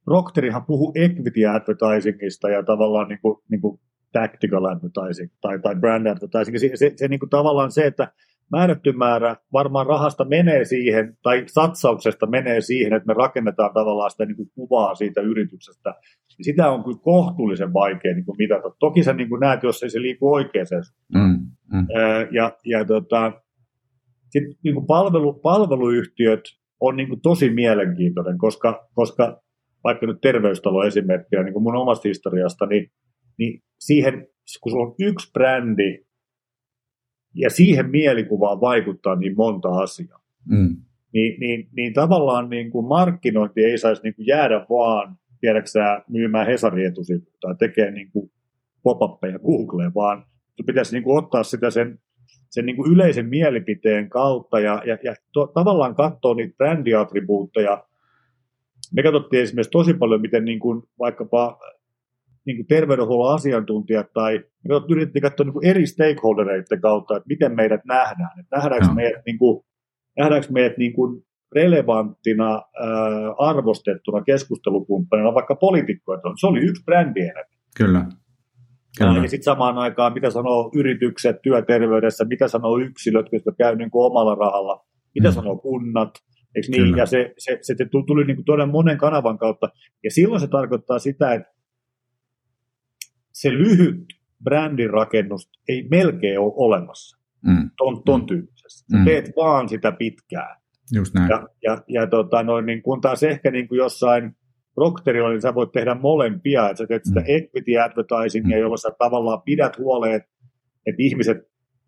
[0.04, 3.80] Procterihan puhuu equity advertisingista ja tavallaan niin kuin, niin kuin
[4.12, 6.58] tactical advertising tai, tai brand advertising.
[6.58, 8.12] Se, se, se niin kuin tavallaan se, että
[8.52, 14.24] määrätty määrä varmaan rahasta menee siihen, tai satsauksesta menee siihen, että me rakennetaan tavallaan sitä
[14.24, 15.94] niin kuin kuvaa siitä yrityksestä.
[16.42, 18.70] Sitä on kyllä kohtuullisen vaikea niin kuin mitata.
[18.78, 20.66] Toki sä niin kuin näet, jos ei se liiku oikeaan.
[21.14, 21.86] Mm, mm.
[22.30, 23.32] Ja, ja tota,
[24.28, 26.40] sit, niin kuin palvelu, palveluyhtiöt
[26.80, 29.42] on niin kuin tosi mielenkiintoinen, koska, koska
[29.84, 32.90] vaikka nyt terveystalo esimerkkinä niin kuin mun omasta historiasta, niin,
[33.38, 34.28] niin siihen,
[34.60, 36.08] kun sulla on yksi brändi,
[37.34, 40.20] ja siihen mielikuvaan vaikuttaa niin monta asiaa.
[40.50, 40.76] Mm.
[41.12, 46.46] Niin, niin, niin tavallaan niin kuin markkinointi ei saisi niin kuin jäädä vaan, tiedäksä, myymään
[46.46, 46.92] Hesarin
[47.40, 48.30] tai tekee niin kuin
[48.82, 50.26] pop-uppeja Googleen, vaan
[50.66, 51.98] pitäisi niin kuin ottaa sitä sen,
[52.50, 57.84] sen niin kuin yleisen mielipiteen kautta ja, ja, ja to, tavallaan katsoa niitä brändiattribuutteja.
[58.92, 61.58] Me katsottiin esimerkiksi tosi paljon, miten niin kuin vaikkapa
[62.46, 64.44] niin kuin terveydenhuollon asiantuntijat tai
[64.90, 68.40] yritettiin katsoa niin kuin eri stakeholdereiden kautta, että miten meidät nähdään.
[68.40, 68.94] Että nähdäänkö, no.
[68.94, 69.64] meidät, niin kuin,
[70.18, 71.22] nähdäänkö meidät niin kuin
[71.54, 76.20] relevanttina, äh, arvostettuna keskustelukumppanina, vaikka poliitikkoja.
[76.40, 77.20] Se oli yksi brändi
[77.76, 78.06] Kyllä.
[78.98, 79.22] Kyllä.
[79.22, 84.06] Ja sitten samaan aikaan, mitä sanoo yritykset työterveydessä, mitä sanoo yksilöt, jotka käy niin kuin
[84.06, 85.34] omalla rahalla, mitä mm.
[85.34, 86.10] sanoo kunnat,
[86.54, 86.96] eikö niin?
[86.96, 87.74] Ja se, se, se
[88.06, 89.68] tuli niin kuin todella monen kanavan kautta.
[90.04, 91.48] Ja silloin se tarkoittaa sitä, että
[93.40, 94.04] se lyhyt
[94.44, 97.70] brändin rakennus ei melkein ole olemassa mm.
[97.76, 98.86] ton, ton tyyppisessä.
[98.98, 99.04] mm.
[99.04, 100.60] teet vaan sitä pitkää.
[100.94, 101.30] Just näin.
[101.30, 104.36] Ja, ja, ja tota, noin, niin kun taas ehkä niin kuin jossain
[104.74, 107.26] Procterilla, niin sä voit tehdä molempia, että sä teet sitä mm.
[107.28, 108.60] equity advertisingia, mm.
[108.60, 110.28] jolloin sä tavallaan pidät huoleen, että,
[110.98, 111.38] ihmiset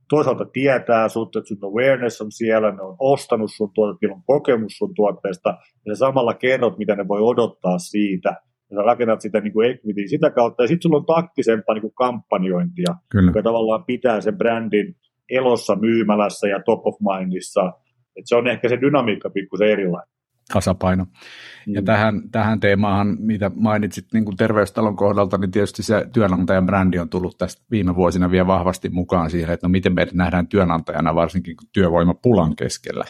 [0.09, 4.72] toisaalta tietää sut, että sun awareness on siellä, ne on ostanut sun tuotteesta, on kokemus
[4.78, 8.36] sun tuotteesta, ja sä samalla kerrot, mitä ne voi odottaa siitä,
[8.70, 11.82] ja sä rakennat sitä niin kuin equity sitä kautta, ja sitten sulla on taktisempaa niin
[11.82, 13.28] kuin kampanjointia, Kyllä.
[13.30, 14.96] joka tavallaan pitää sen brändin
[15.30, 17.72] elossa myymälässä ja top of mindissa,
[18.16, 20.20] että se on ehkä se dynamiikka pikkusen erilainen
[20.52, 21.04] tasapaino.
[21.04, 21.74] Mm.
[21.74, 26.98] Ja tähän, tähän teemaan, mitä mainitsit niin kuin terveystalon kohdalta, niin tietysti se työnantajan brändi
[26.98, 31.14] on tullut tästä viime vuosina vielä vahvasti mukaan siihen, että no miten meidät nähdään työnantajana,
[31.14, 33.04] varsinkin työvoimapulan keskellä.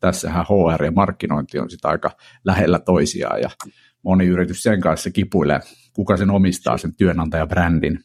[0.00, 2.10] Tässähän HR ja markkinointi on sitä aika
[2.44, 3.50] lähellä toisiaan ja
[4.02, 5.60] moni yritys sen kanssa kipuilee,
[5.92, 7.98] kuka sen omistaa sen työnantajabrändin.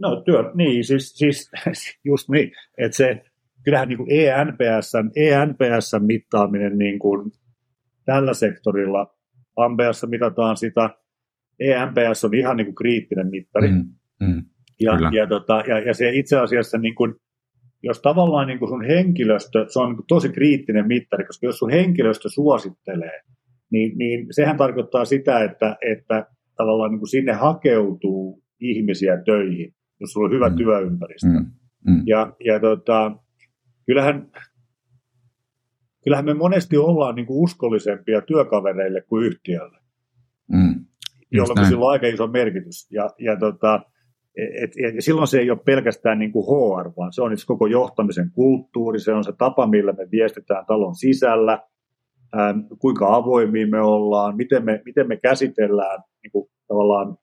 [0.00, 1.50] No työ, niin, siis, siis
[2.04, 3.24] just niin, että se,
[3.64, 7.32] kyllähän niin kuin ENPS, ENPS mittaaminen niin kuin
[8.04, 9.14] tällä sektorilla.
[9.56, 10.90] Ampeassa mitataan sitä,
[11.60, 13.68] EMPS on ihan niin kuin kriittinen mittari.
[13.68, 13.88] Mm,
[14.20, 14.44] mm,
[14.80, 17.14] ja, ja, tota, ja, ja se itse asiassa, niin kuin,
[17.82, 21.58] jos tavallaan niin kuin sun henkilöstö, se on niin kuin tosi kriittinen mittari, koska jos
[21.58, 23.20] sun henkilöstö suosittelee,
[23.72, 30.12] niin, niin sehän tarkoittaa sitä, että, että tavallaan niin kuin sinne hakeutuu ihmisiä töihin, jos
[30.12, 31.26] sulla on hyvä mm, työympäristö.
[31.26, 31.46] Mm,
[31.86, 32.02] mm.
[32.06, 33.12] Ja, ja tota,
[33.86, 34.30] kyllähän
[36.04, 39.78] kyllähän me monesti ollaan niin kuin uskollisempia työkavereille kuin yhtiölle,
[40.52, 40.84] mm,
[41.32, 42.90] jolloin sillä on aika iso merkitys.
[42.90, 43.80] Ja, ja, tota,
[44.36, 47.46] et, et, ja silloin se ei ole pelkästään niin kuin HR, vaan se on itse
[47.46, 51.58] koko johtamisen kulttuuri, se on se tapa, millä me viestitään talon sisällä,
[52.78, 57.16] kuinka avoimia me ollaan, miten me, miten me käsitellään niin kuin, tavallaan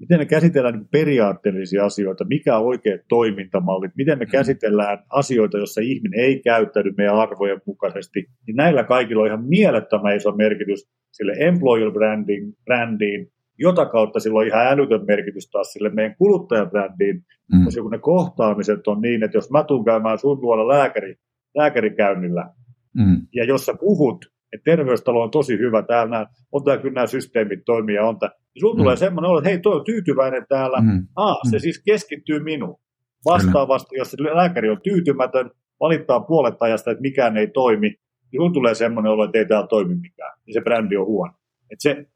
[0.00, 4.30] miten me käsitellään niin periaatteellisia asioita, mikä on oikeat toimintamallit, miten me mm.
[4.30, 10.16] käsitellään asioita, joissa ihminen ei käyttäydy meidän arvojen mukaisesti, niin näillä kaikilla on ihan mielettömän
[10.16, 15.88] iso merkitys sille employer branding, brändiin, jota kautta sillä on ihan älytön merkitys taas sille
[15.88, 17.64] meidän kuluttajabrändiin, mm.
[17.64, 21.14] koska kun ne kohtaamiset on niin, että jos mä tuun käymään sun luona lääkäri,
[21.56, 22.50] lääkärikäynnillä,
[22.98, 23.26] mm.
[23.34, 27.60] ja jos sä puhut että terveystalo on tosi hyvä täällä, on täällä kyllä nämä systeemit
[27.66, 28.30] toimia, on tää.
[28.54, 28.78] Ja sulla mm.
[28.78, 31.06] tulee semmoinen olo, että hei, toi on tyytyväinen täällä, mm.
[31.16, 31.60] ah, se mm.
[31.60, 32.80] siis keskittyy minuun.
[33.24, 38.52] Vastaavasti, jos se lääkäri on tyytymätön, valittaa puolet ajasta, että mikään ei toimi, niin sulla
[38.52, 41.32] tulee semmoinen olo, että ei täällä toimi mikään, niin se brändi on huono.
[41.70, 42.06] Et se,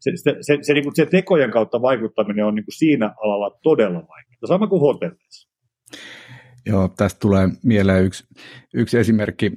[0.00, 3.98] se, se, se, se, niin se tekojen kautta vaikuttaminen on niin kuin siinä alalla todella
[3.98, 4.46] vaikeaa.
[4.46, 5.51] Sama kuin hotellissa.
[6.66, 8.24] Joo, tästä tulee mieleen yksi,
[8.74, 9.52] yksi esimerkki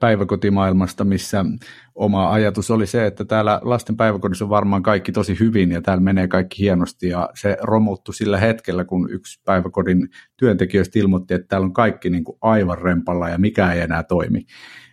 [0.00, 1.44] päiväkotimaailmasta, missä
[1.94, 6.02] oma ajatus oli se, että täällä lasten päiväkodissa on varmaan kaikki tosi hyvin ja täällä
[6.02, 11.64] menee kaikki hienosti ja se romuttu sillä hetkellä, kun yksi päiväkodin työntekijöistä ilmoitti, että täällä
[11.64, 14.44] on kaikki niin kuin aivan rempalla ja mikä ei enää toimi.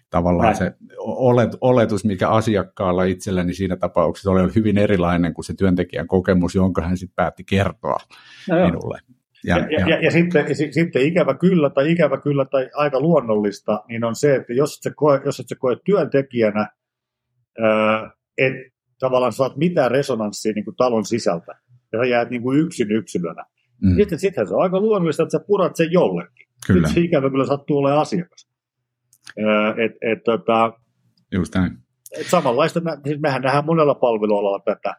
[0.09, 0.57] Tavallaan Näin.
[0.57, 6.55] se olet, oletus, mikä asiakkaalla itselläni siinä tapauksessa oli hyvin erilainen kuin se työntekijän kokemus,
[6.55, 7.97] jonka hän sitten päätti kertoa
[8.49, 8.99] no minulle.
[9.45, 13.83] Ja, ja, ja, ja, ja sitten, sitten ikävä kyllä tai ikävä kyllä tai aika luonnollista,
[13.87, 16.67] niin on se, että jos et sä koe, jos et sä koe työntekijänä,
[18.37, 21.51] että tavallaan saat mitään resonanssia niin kuin talon sisältä,
[21.93, 23.45] ja sä jäät niin kuin yksin yksilönä,
[23.81, 23.95] mm.
[23.95, 26.47] sitten sittenhän se on aika luonnollista, että sä purat sen jollekin.
[26.67, 26.87] Kyllä.
[26.87, 28.49] Sitten se ikävä kyllä sattuu olemaan asiakas.
[29.85, 30.73] Et, et, tota,
[31.31, 31.77] Just näin.
[32.19, 34.95] Et samanlaista, siis mehän nähdään monella palvelualalla tätä,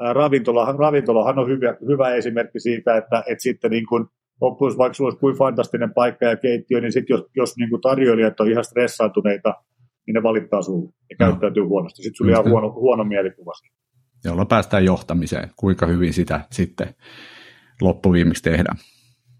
[0.00, 4.06] ravintola, ravintolahan on hyvä, hyvä esimerkki siitä, että, että sitten niin kuin,
[4.40, 7.82] loppuisi, vaikka sulla olisi kuin fantastinen paikka ja keittiö, niin sitten jos, jos niin kuin
[7.82, 9.54] tarjoilijat on ihan stressaantuneita,
[10.06, 11.26] niin ne valittaa sulle ja no.
[11.26, 12.02] käyttäytyy huonosti.
[12.02, 13.52] Sitten sulla on huono, huono mielikuva.
[14.24, 16.94] Jolla päästään johtamiseen, kuinka hyvin sitä sitten
[17.80, 18.76] loppuviimeksi tehdään.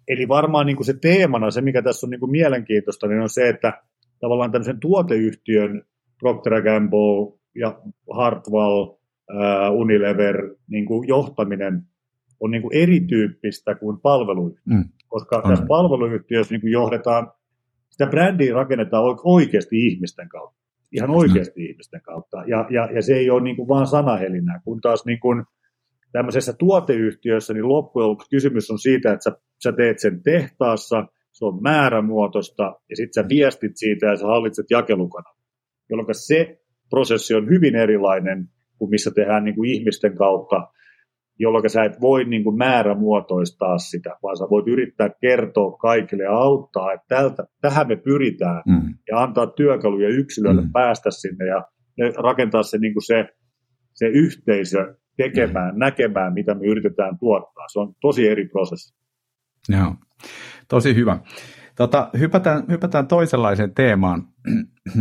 [0.08, 3.28] Eli varmaan niin kuin se teemana, se mikä tässä on niin kuin mielenkiintoista, niin on
[3.28, 3.82] se, että
[4.20, 5.82] tavallaan tämmöisen tuoteyhtiön
[6.20, 7.80] Procter Gamble ja
[9.34, 11.82] Hartwell Unilever niin kuin johtaminen
[12.40, 14.74] on niin kuin erityyppistä kuin palveluyhtiö.
[14.76, 14.84] Mm.
[15.08, 15.42] Koska on.
[15.42, 17.32] tässä palveluyhtiössä niin kuin johdetaan,
[17.90, 20.60] sitä brändiä rakennetaan oikeasti ihmisten kautta.
[20.92, 21.66] Ihan oikeasti mm.
[21.66, 22.36] ihmisten kautta.
[22.46, 25.44] Ja, ja, ja se ei ole niin kuin vaan sanahelinää, kun taas niin kuin
[26.12, 31.44] tämmöisessä tuoteyhtiössä niin loppujen lopuksi kysymys on siitä, että sä, sä teet sen tehtaassa, se
[31.44, 35.30] on määrämuotoista, ja sitten sä viestit siitä ja sä hallitset jakelukana.
[35.90, 36.60] Jolloin se
[36.90, 38.48] prosessi on hyvin erilainen
[38.80, 40.68] kuin missä tehdään niin kuin ihmisten kautta,
[41.38, 46.32] jolloin sä et voi niin kuin määrämuotoistaa sitä, vaan sä voit yrittää kertoa kaikille ja
[46.32, 48.94] auttaa, että tältä, tähän me pyritään, mm.
[49.10, 50.72] ja antaa työkaluja yksilöille mm.
[50.72, 51.64] päästä sinne ja
[52.16, 53.28] rakentaa se, niin kuin se,
[53.94, 55.78] se yhteisö tekemään, mm.
[55.78, 57.68] näkemään, mitä me yritetään tuottaa.
[57.72, 58.94] Se on tosi eri prosessi.
[59.68, 59.94] Joo,
[60.68, 61.18] tosi hyvä.
[61.76, 64.22] Tota, hypätään, hypätään toisenlaiseen teemaan.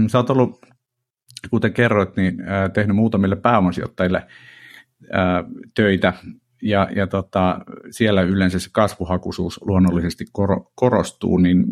[0.07, 0.65] Sä oot ollut,
[1.49, 2.37] kuten kerroit, niin,
[2.73, 4.27] tehnyt muutamille pääomasijoittajille
[5.75, 6.13] töitä,
[6.61, 7.59] ja, ja tota,
[7.91, 11.65] siellä yleensä se kasvuhakuisuus luonnollisesti kor, korostuu, niin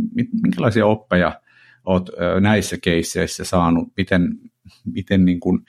[0.43, 1.41] minkälaisia oppeja
[1.85, 2.07] olet
[2.39, 4.37] näissä keisseissä saanut, miten,
[4.85, 5.59] miten niin kuin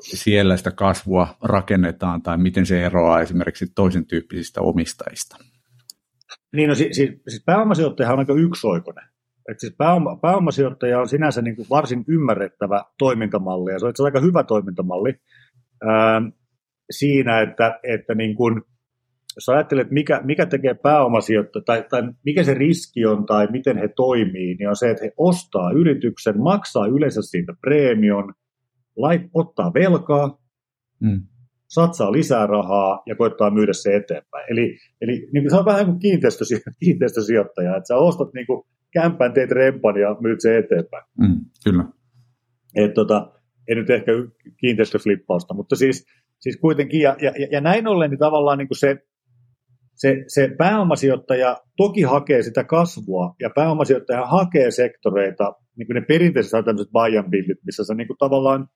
[0.00, 5.36] siellä sitä kasvua rakennetaan tai miten se eroaa esimerkiksi toisen tyyppisistä omistajista?
[6.52, 9.04] Niin, no siis, siis pääomasijoittaja on aika yksioikoinen.
[9.50, 14.02] Et siis pääoma, pääomasijoittaja on sinänsä niin kuin varsin ymmärrettävä toimintamalli, ja se on itse
[14.02, 15.14] aika hyvä toimintamalli
[15.84, 16.22] ää,
[16.90, 18.62] siinä, että, että niin kuin,
[19.36, 23.88] jos ajattelet, mikä, mikä tekee pääomasijoittaja, tai, tai mikä se riski on, tai miten he
[23.88, 28.34] toimii, niin on se, että he ostaa yrityksen, maksaa yleensä siitä preemion,
[28.96, 30.38] lait, ottaa velkaa,
[31.00, 31.20] mm.
[31.68, 34.44] satsaa lisää rahaa ja koittaa myydä se eteenpäin.
[34.48, 38.66] Eli, eli niin kuin se on vähän kuin kiinteistösi, kiinteistösijoittaja, että sä ostat niin kuin
[39.00, 41.04] kämpän, teet rempan ja myyt se eteenpäin.
[41.20, 41.84] Mm, kyllä.
[42.74, 43.32] Et tota,
[43.68, 44.12] ei nyt ehkä
[44.60, 46.06] kiinteistöflippausta, mutta siis,
[46.40, 48.96] siis kuitenkin, ja, ja, ja näin ollen niin tavallaan niin kuin se,
[49.94, 56.52] se, se pääomasijoittaja toki hakee sitä kasvua, ja pääomasijoittaja hakee sektoreita, niin kuin ne perinteiset
[56.52, 58.68] on tämmöiset buy and buildit, missä sä niin kuin tavallaan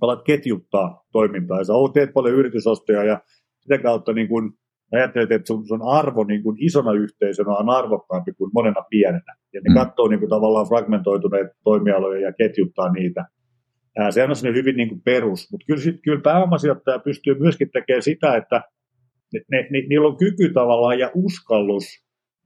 [0.00, 3.20] alat ketjuttaa toimintaa, ja sä teet paljon yritysostoja, ja
[3.60, 4.52] sitä kautta niin kuin
[4.94, 9.34] ajattelet, että sun, sun arvo niin kuin isona yhteisönä on arvokkaampi kuin monena pienenä.
[9.52, 9.74] Ja ne mm.
[9.74, 13.24] katsoo niin kuin tavallaan fragmentoituneet toimialoja ja ketjuttaa niitä.
[13.98, 18.02] Ää, se on hyvin niin kuin perus, mutta kyllä, sit, kyllä pääomasijoittaja pystyy myöskin tekemään
[18.02, 18.62] sitä, että
[19.32, 21.84] ne, ne, ne, niillä on kyky tavallaan ja uskallus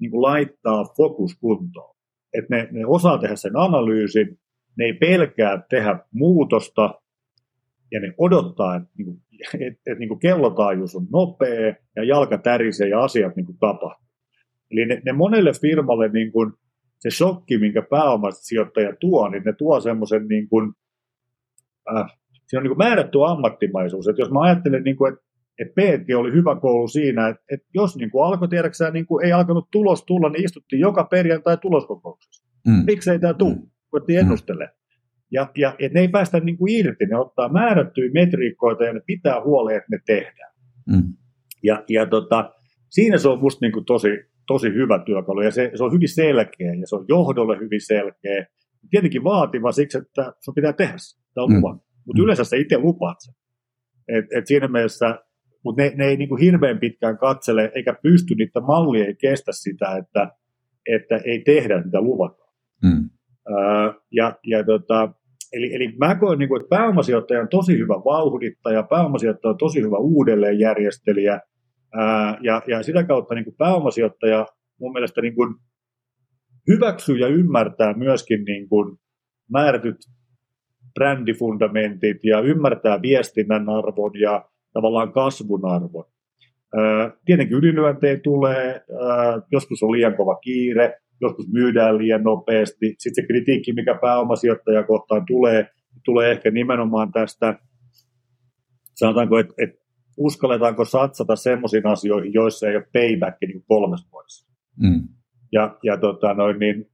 [0.00, 1.96] niin kuin laittaa fokus kuntoon.
[2.34, 4.38] Että ne, ne osaa tehdä sen analyysin,
[4.78, 6.94] ne ei pelkää tehdä muutosta,
[7.92, 9.18] ja ne odottaa, että, niin kuin,
[9.54, 14.08] että, että niin kuin kellotaajuus on nopea ja jalka tärisee ja asiat niin kuin tapahtuu.
[14.70, 16.52] Eli ne, ne monelle firmalle niin kuin,
[16.98, 20.72] se shokki, minkä pääomasijoittaja tuo, niin ne tuo semmoisen niin kuin,
[21.96, 24.08] äh, siinä on niin kuin määrätty ammattimaisuus.
[24.08, 25.24] Että jos mä ajattelen, niin kuin, että,
[25.58, 29.26] että Peetti oli hyvä koulu siinä, että, että jos niin kuin alkoi, tiedäksään, niin kuin
[29.26, 32.48] ei alkanut tulos tulla, niin istuttiin joka perjantai tuloskokouksessa.
[32.66, 32.84] Mm.
[32.86, 33.56] Miksei tämä tule?
[33.92, 34.64] Voitiin ennustella.
[34.64, 34.77] Mm.
[35.32, 39.00] Ja, ja et ne ei päästä niin kuin irti, ne ottaa määrättyjä metriikkoita ja ne
[39.06, 40.52] pitää huolen, että ne tehdään.
[40.86, 41.14] Mm.
[41.62, 42.52] Ja, ja tota,
[42.88, 44.08] siinä se on musta niin kuin tosi,
[44.46, 48.46] tosi hyvä työkalu ja se, se on hyvin selkeä ja se on johdolle hyvin selkeä.
[48.90, 51.60] Tietenkin vaativa siksi, että sun pitää tehdä se, tämä on mm.
[52.06, 52.24] Mutta mm.
[52.24, 53.34] yleensä sä itse lupaat sen.
[54.08, 55.18] Et, et siinä mielessä,
[55.64, 59.52] mutta ne, ne ei niin kuin hirveän pitkään katsele, eikä pysty, niitä mallia ei kestä
[59.54, 60.30] sitä, että,
[60.86, 62.54] että ei tehdä mitä luvataan.
[62.82, 63.10] Mm.
[63.50, 65.12] Öö, ja, ja tota,
[65.52, 69.82] Eli, eli mä koen, niin kuin, että pääomasijoittaja on tosi hyvä vauhdittaja, pääomasijoittaja on tosi
[69.82, 71.40] hyvä uudelleenjärjestelijä,
[71.94, 74.46] ää, ja, ja sitä kautta niin kuin pääomasijoittaja
[74.80, 75.54] mun mielestä niin kuin
[76.68, 78.98] hyväksyy ja ymmärtää myöskin niin kuin
[79.52, 79.96] määrätyt
[80.94, 86.04] brändifundamentit ja ymmärtää viestinnän arvon ja tavallaan kasvun arvon.
[86.76, 92.94] Ää, tietenkin ylilyöntejä tulee, ää, joskus on liian kova kiire, joskus myydään liian nopeasti.
[92.98, 95.66] Sitten se kritiikki, mikä pääomasijoittaja kohtaan tulee,
[96.04, 97.58] tulee ehkä nimenomaan tästä,
[98.94, 99.78] sanotaanko, että, että
[100.18, 104.48] uskalletaanko satsata semmoisiin asioihin, joissa ei ole payback niin kolmessa vuodessa.
[104.76, 105.08] Mm.
[105.52, 106.90] Ja, ja, tota, noin, niin,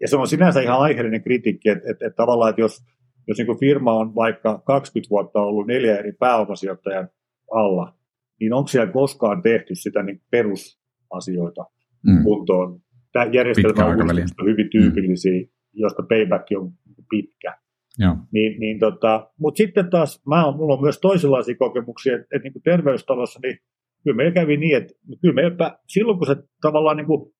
[0.00, 2.84] ja se on sinänsä ihan aiheellinen kritiikki, että, että, että tavallaan, että jos,
[3.28, 7.08] jos niin firma on vaikka 20 vuotta ollut neljä eri pääomasijoittajan
[7.54, 7.94] alla,
[8.40, 11.64] niin onko siellä koskaan tehty sitä niin perusasioita
[12.06, 12.22] mm.
[12.22, 12.80] kuntoon?
[13.14, 15.48] Tämä järjestelmä on hyvin tyypillisiä, mm.
[15.72, 16.72] josta payback on
[17.10, 17.56] pitkä.
[17.98, 18.16] Joo.
[18.32, 22.48] Niin, niin tota, Mutta sitten taas, mä on, mulla on myös toisenlaisia kokemuksia, että, että
[22.48, 23.58] niin terveystalossa, niin
[24.04, 27.32] kyllä meillä kävi niin, että kyllä meillä, silloin kun se tavallaan, niin kuin,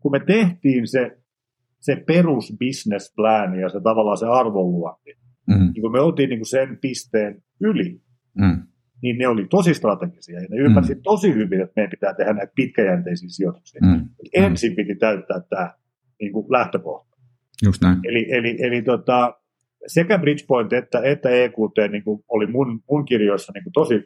[0.00, 1.18] kun me tehtiin se,
[1.80, 5.10] se perus business plan ja se tavallaan se arvonluonti,
[5.46, 5.72] mm.
[5.74, 8.00] niin kun me oltiin niin kuin sen pisteen yli,
[8.34, 8.71] mm
[9.02, 11.02] niin ne oli tosi strategisia ja ne ymmärsivät mm.
[11.02, 13.80] tosi hyvin, että meidän pitää tehdä näitä pitkäjänteisiä sijoituksia.
[13.80, 14.08] Mm.
[14.34, 15.74] Ensin piti täyttää tämä
[16.20, 17.16] niin kuin lähtökohta.
[17.64, 17.98] Just näin.
[18.04, 19.34] Eli, eli, eli tota,
[19.86, 24.04] sekä Bridgepoint että, että EQT niin kuin oli mun, mun kirjoissa niin kuin tosi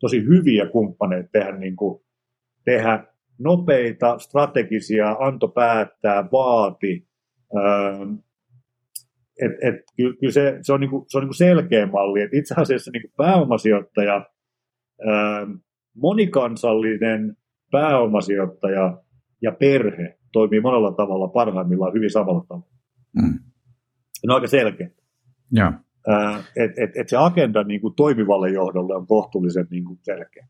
[0.00, 2.02] tosi hyviä kumppaneita tehdä, niin kuin,
[2.64, 3.04] tehdä
[3.38, 7.06] nopeita, strategisia, anto päättää, vaati.
[7.56, 8.14] Ähm,
[9.42, 12.20] et, et, kyllä, kyllä se, se on, niin kuin, se on niin kuin selkeä malli.
[12.20, 14.26] Et itse asiassa niin kuin pääomasijoittaja,
[15.08, 15.50] ähm,
[15.96, 17.36] monikansallinen
[17.70, 19.02] pääomasijoittaja
[19.42, 22.66] ja perhe toimii monella tavalla parhaimmillaan hyvin samalla tavalla.
[23.22, 23.38] Mm.
[24.26, 24.90] Ne on aika selkeä.
[25.52, 25.72] Ja.
[26.56, 30.46] Että et, et se agenda niin kuin toimivalle johdolle on kohtuullisen niin kuin selkeä.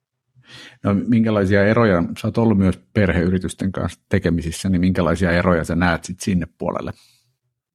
[0.85, 6.05] No, minkälaisia eroja, sä oot ollut myös perheyritysten kanssa tekemisissä, niin minkälaisia eroja sä näet
[6.05, 6.93] sit sinne puolelle?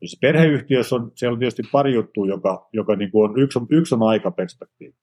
[0.01, 3.67] Siis perheyhtiössä on, siellä on tietysti pari juttua, joka, joka niin kuin on, yksi, on,
[3.69, 4.95] yksi on aikaperspektiivi.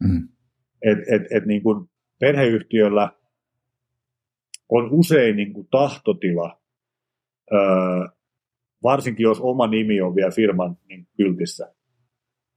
[0.00, 0.28] Mm.
[0.82, 1.88] Et, et, et niin kuin
[2.20, 3.12] perheyhtiöllä
[4.68, 6.60] on usein niin kuin tahtotila,
[7.52, 7.60] öö,
[8.82, 11.74] varsinkin jos oma nimi on vielä firman niin kyltissä,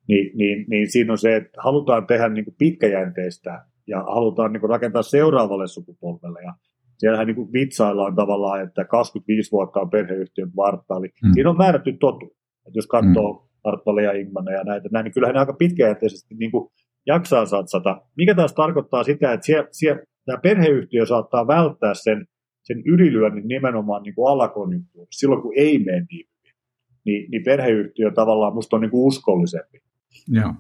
[0.08, 4.62] niin, niin, niin siinä on se, että halutaan tehdä niin kuin pitkäjänteistä ja halutaan niin
[4.62, 6.42] kuin rakentaa seuraavalle sukupolvelle.
[6.42, 6.54] Ja
[6.98, 11.08] siellähän niin kuin vitsaillaan tavallaan, että 25 vuotta on perheyhtiön kvartaali.
[11.08, 11.34] Mm.
[11.34, 12.26] Siinä on määrätty totu.
[12.68, 13.50] Että jos katsoo mm.
[13.64, 16.70] Artpalle ja Ingmane ja näitä, näin, niin kyllähän ne aika pitkäjänteisesti niin kuin
[17.06, 18.02] jaksaa satsata.
[18.18, 22.26] Mikä taas tarkoittaa sitä, että siellä, siellä, tämä perheyhtiö saattaa välttää sen,
[22.64, 26.56] sen ylilyönnin nimenomaan niin kuin alakonjunktuurissa, silloin kun ei mene niin hyvin.
[27.06, 29.82] Niin, niin perheyhtiö tavallaan musta on niin kuin uskollisempi.
[30.28, 30.54] Joo.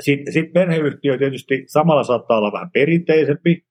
[0.00, 3.64] Sitten, sitten perheyhtiö tietysti samalla saattaa olla vähän perinteisempi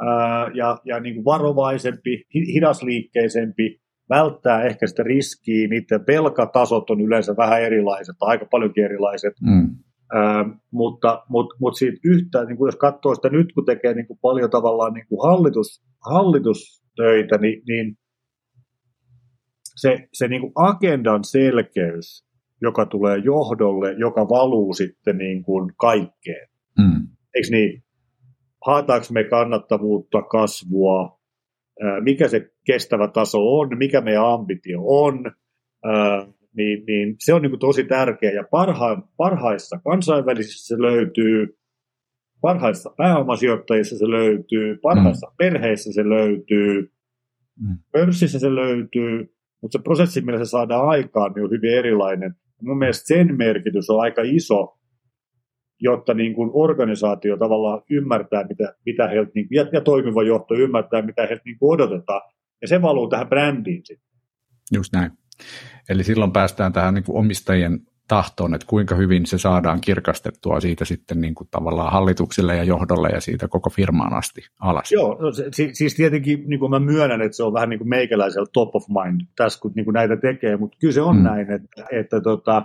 [0.00, 3.80] ää, ja, ja niin kuin varovaisempi, hidasliikkeisempi,
[4.10, 9.76] välttää ehkä sitä riskiä, niiden velkatasot on yleensä vähän erilaiset, aika paljonkin erilaiset, mm.
[10.14, 14.06] ää, mutta, mutta, mutta siitä yhtään, niin kuin jos katsoo sitä nyt, kun tekee niin
[14.06, 17.96] kuin paljon tavallaan niin kuin hallitus, hallitustöitä, niin, niin
[19.76, 22.24] se, se niin kuin agendan selkeys
[22.62, 26.48] joka tulee johdolle, joka valuu sitten niin kuin kaikkeen.
[26.78, 27.08] Mm.
[27.34, 27.83] Eikö niin?
[28.66, 31.20] Haetaanko me kannattavuutta, kasvua,
[32.00, 35.32] mikä se kestävä taso on, mikä meidän ambitio on,
[36.56, 38.30] niin, niin se on niin tosi tärkeä.
[38.30, 41.58] Ja parha, parhaissa kansainvälisissä se löytyy,
[42.40, 45.34] parhaissa pääomasijoittajissa se löytyy, parhaissa mm.
[45.38, 46.92] perheissä se löytyy,
[47.60, 47.78] mm.
[47.92, 52.34] pörssissä se löytyy, mutta se prosessi, millä se saadaan aikaan, niin on hyvin erilainen.
[52.62, 54.78] Mun mielestä sen merkitys on aika iso,
[55.80, 61.02] jotta niin kuin organisaatio tavallaan ymmärtää, mitä, mitä heiltä, niin, ja, ja toimiva johto ymmärtää,
[61.02, 62.20] mitä heiltä niin kuin odotetaan.
[62.62, 64.08] Ja se valuu tähän brändiin sitten.
[64.74, 65.10] Just näin.
[65.88, 70.84] Eli silloin päästään tähän niin kuin omistajien tahtoon, että kuinka hyvin se saadaan kirkastettua siitä
[70.84, 74.92] sitten niin kuin tavallaan hallitukselle ja johdolle ja siitä koko firmaan asti alas.
[74.92, 77.88] Joo, no se, siis tietenkin niin kuin mä myönnän, että se on vähän niin kuin
[77.88, 81.22] meikäläisellä top of mind tässä, kun niin kuin näitä tekee, mutta kyllä se on mm.
[81.22, 82.62] näin, että, että, tota,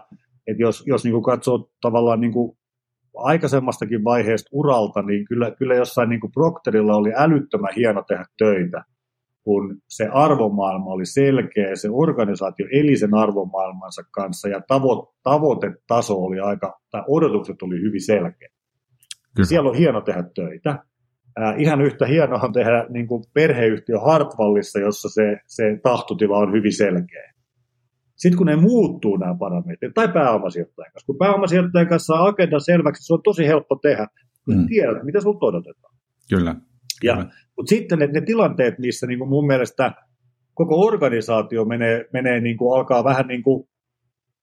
[0.47, 2.57] että jos, jos niin kuin katsoo tavallaan niin kuin
[3.21, 8.83] aikaisemmastakin vaiheesta uralta, niin kyllä, kyllä jossain niin kuin Procterilla oli älyttömän hieno tehdä töitä
[9.49, 16.39] kun se arvomaailma oli selkeä, se organisaatio eli sen arvomaailmansa kanssa ja tavo- tavoitetaso oli
[16.39, 18.49] aika, tai odotukset oli hyvin selkeä.
[19.35, 19.47] Kyllä.
[19.47, 20.69] Siellä on hieno tehdä töitä.
[21.41, 26.53] Äh, ihan yhtä hienoa on tehdä niin kuin perheyhtiö Hartwallissa, jossa se, se tahtotila on
[26.53, 27.33] hyvin selkeä.
[28.19, 33.05] Sitten kun ne muuttuu nämä parametrit, tai pääomasijoittajan kanssa, kun pääomasijoittajan kanssa saa agenda selväksi,
[33.05, 34.07] se on tosi helppo tehdä,
[34.45, 34.67] kun mm.
[34.67, 35.95] tiedät, mitä sinulta odotetaan.
[36.29, 36.55] Kyllä.
[37.03, 37.15] Ja,
[37.57, 39.93] mutta sitten ne, ne tilanteet, missä niin kuin mun mielestä
[40.53, 43.69] koko organisaatio menee, menee niin kuin, alkaa vähän niin kuin,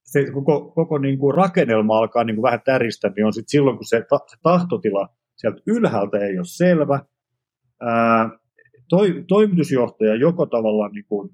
[0.02, 3.76] se koko, koko niin kuin rakennelma alkaa niin kuin vähän täristä, niin on sitten silloin,
[3.76, 7.00] kun se, ta, se tahtotila sieltä ylhäältä ei ole selvä.
[7.80, 8.30] Ää,
[8.88, 11.30] toi, toimitusjohtaja joko tavallaan niin kuin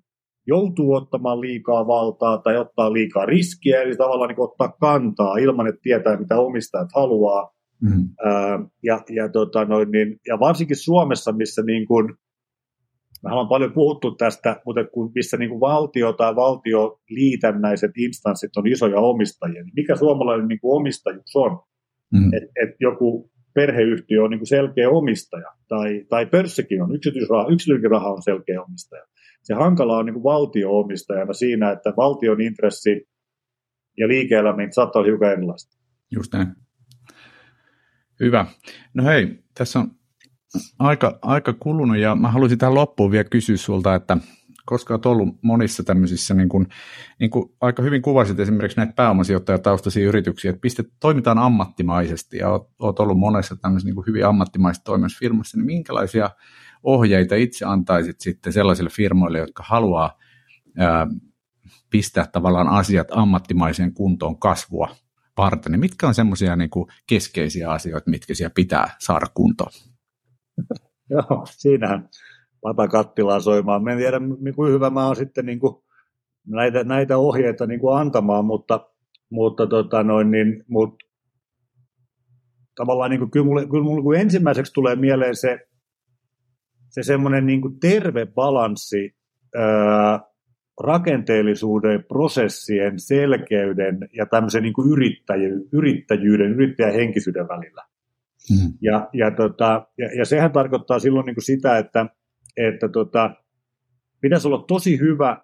[0.46, 5.80] joutuu ottamaan liikaa valtaa tai ottaa liikaa riskiä, eli tavallaan niin ottaa kantaa ilman, että
[5.82, 7.52] tietää, mitä omistajat haluaa.
[7.82, 8.08] Mm.
[8.82, 12.14] ja, ja, tota noin, niin, ja varsinkin Suomessa, missä niin kuin,
[13.24, 18.66] me ollaan paljon puhuttu tästä, mutta kun, missä niin kuin valtio tai valtioliitännäiset instanssit on
[18.66, 21.60] isoja omistajia, niin mikä suomalainen niin kuin omistajuus on?
[22.12, 22.30] Mm.
[22.32, 27.90] Että et joku perheyhtiö on niin kuin selkeä omistaja, tai, tai pörssikin on, yksityisraha, yksityinen
[27.90, 29.02] raha on selkeä omistaja.
[29.42, 33.08] Se hankala on niin valtio-omistajana siinä, että valtion intressi
[33.98, 35.78] ja liike-elämä saattaa olla hiukan erilaista.
[36.10, 36.48] Just näin.
[38.20, 38.46] Hyvä.
[38.94, 39.90] No hei, tässä on
[40.78, 44.16] aika, aika kulunut ja mä haluaisin tähän loppuun vielä kysyä sulta, että
[44.64, 46.66] koska olet ollut monissa tämmöisissä, niin kuin,
[47.20, 52.98] niin kuin aika hyvin kuvasit esimerkiksi näitä pääomasijoittajataustaisia yrityksiä, että pistet, toimitaan ammattimaisesti ja olet,
[53.00, 56.30] ollut monessa tämmöisessä niin kuin hyvin ammattimaisessa toiminnassa firmassa, niin minkälaisia
[56.82, 60.18] ohjeita itse antaisit sitten sellaisille firmoille, jotka haluaa
[60.78, 61.06] ää,
[61.90, 64.96] pistää tavallaan asiat ammattimaiseen kuntoon kasvua
[65.36, 66.70] varten, niin mitkä on semmoisia niin
[67.06, 69.70] keskeisiä asioita, mitkä siellä pitää saada kuntoon?
[71.10, 72.08] Joo, siinähän
[72.60, 73.88] pata kattilaa soimaan.
[73.88, 74.20] en tiedä,
[74.54, 75.84] kuinka hyvä mä oon sitten niin kuin
[76.46, 78.90] näitä, näitä ohjeita niin kuin antamaan, mutta,
[79.30, 81.06] mutta, tota noin, niin, mutta
[82.76, 85.68] tavallaan niin kuin, kyllä, mulle, kyllä mulle ensimmäiseksi tulee mieleen se,
[86.92, 89.14] se semmoinen niin kuin terve balanssi
[89.54, 90.20] ää,
[90.80, 97.84] rakenteellisuuden, prosessien, selkeyden ja tämmöisen niin kuin yrittäjy, yrittäjyyden, yrittäjähenkisyyden välillä.
[98.50, 98.72] Mm.
[98.80, 102.06] Ja, ja, tota, ja, ja sehän tarkoittaa silloin niin kuin sitä, että,
[102.56, 103.30] että tota,
[104.20, 105.36] pitäisi olla tosi hyvä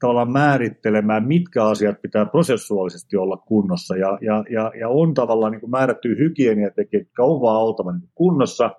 [0.00, 3.96] tavallaan määrittelemään, mitkä asiat pitää prosessuaalisesti olla kunnossa.
[3.96, 8.70] Ja, ja, ja, ja on tavallaan niin määrätty hygieniatekijät, jotka on vaan oltava niin kunnossa.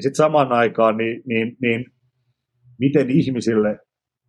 [0.00, 1.84] Ja sitten samaan aikaan, niin, niin, niin
[2.78, 3.78] miten ihmisille,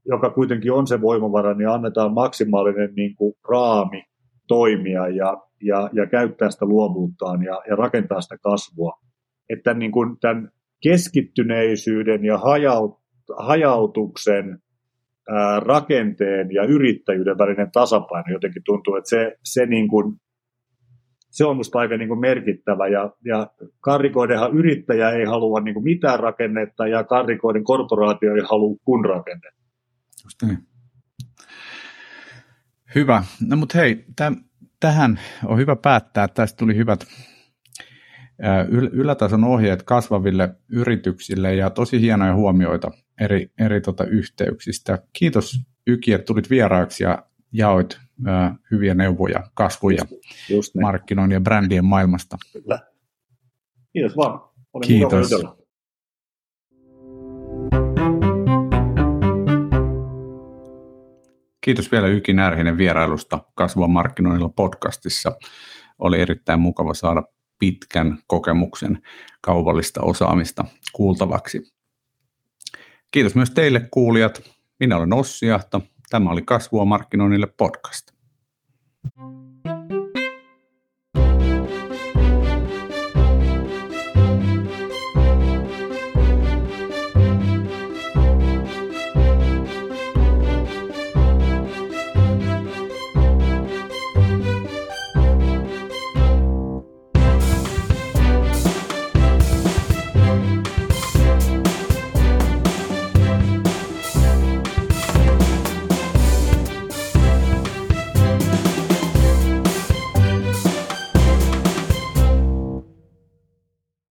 [0.06, 4.04] joka kuitenkin on se voimavara, niin annetaan maksimaalinen niin kuin raami
[4.48, 9.00] toimia ja, ja, ja käyttää sitä luovuuttaan ja, ja rakentaa sitä kasvua.
[9.50, 10.50] Että niin kuin tämän
[10.84, 13.00] keskittyneisyyden ja hajaut,
[13.38, 14.60] hajautuksen
[15.30, 20.16] ää, rakenteen ja yrittäjyyden välinen tasapaino jotenkin tuntuu, että se, se, niin kuin,
[21.32, 23.48] se on minusta aika niin kuin merkittävä ja, ja
[23.80, 29.62] karrikoidenhan yrittäjä ei halua niin kuin mitään rakennetta ja karrikoiden korporaatio ei halua kun rakennetta.
[30.24, 30.58] Just niin.
[32.96, 33.24] Hyvä.
[33.48, 34.36] No mutta hei, täm,
[34.80, 36.28] tähän on hyvä päättää.
[36.28, 37.06] Tästä tuli hyvät
[38.92, 45.00] ylätason ohjeet kasvaville yrityksille ja tosi hienoja huomioita eri, eri tota yhteyksistä.
[45.14, 48.00] Kiitos Yki, että tulit vieraaksi ja jaoit
[48.72, 50.06] hyviä neuvoja kasvuja
[50.50, 50.82] Just niin.
[50.82, 52.38] markkinoinnin ja brändien maailmasta.
[52.54, 52.80] Kyllä.
[53.94, 54.42] Kiitos vaan.
[54.74, 55.30] Oli Kiitos.
[61.62, 65.32] Kiitos vielä Yki Närhinen vierailusta Kasvua markkinoinnilla podcastissa.
[66.00, 67.24] Oli erittäin mukava saada
[67.60, 69.02] pitkän kokemuksen
[69.42, 71.74] kaupallista osaamista kuultavaksi.
[73.12, 74.42] Kiitos myös teille kuulijat.
[74.80, 75.82] Minä olen Ossi Jahta.
[76.10, 78.11] Tämä oli Kasvua markkinoinnille podcast.
[79.04, 79.51] Thank you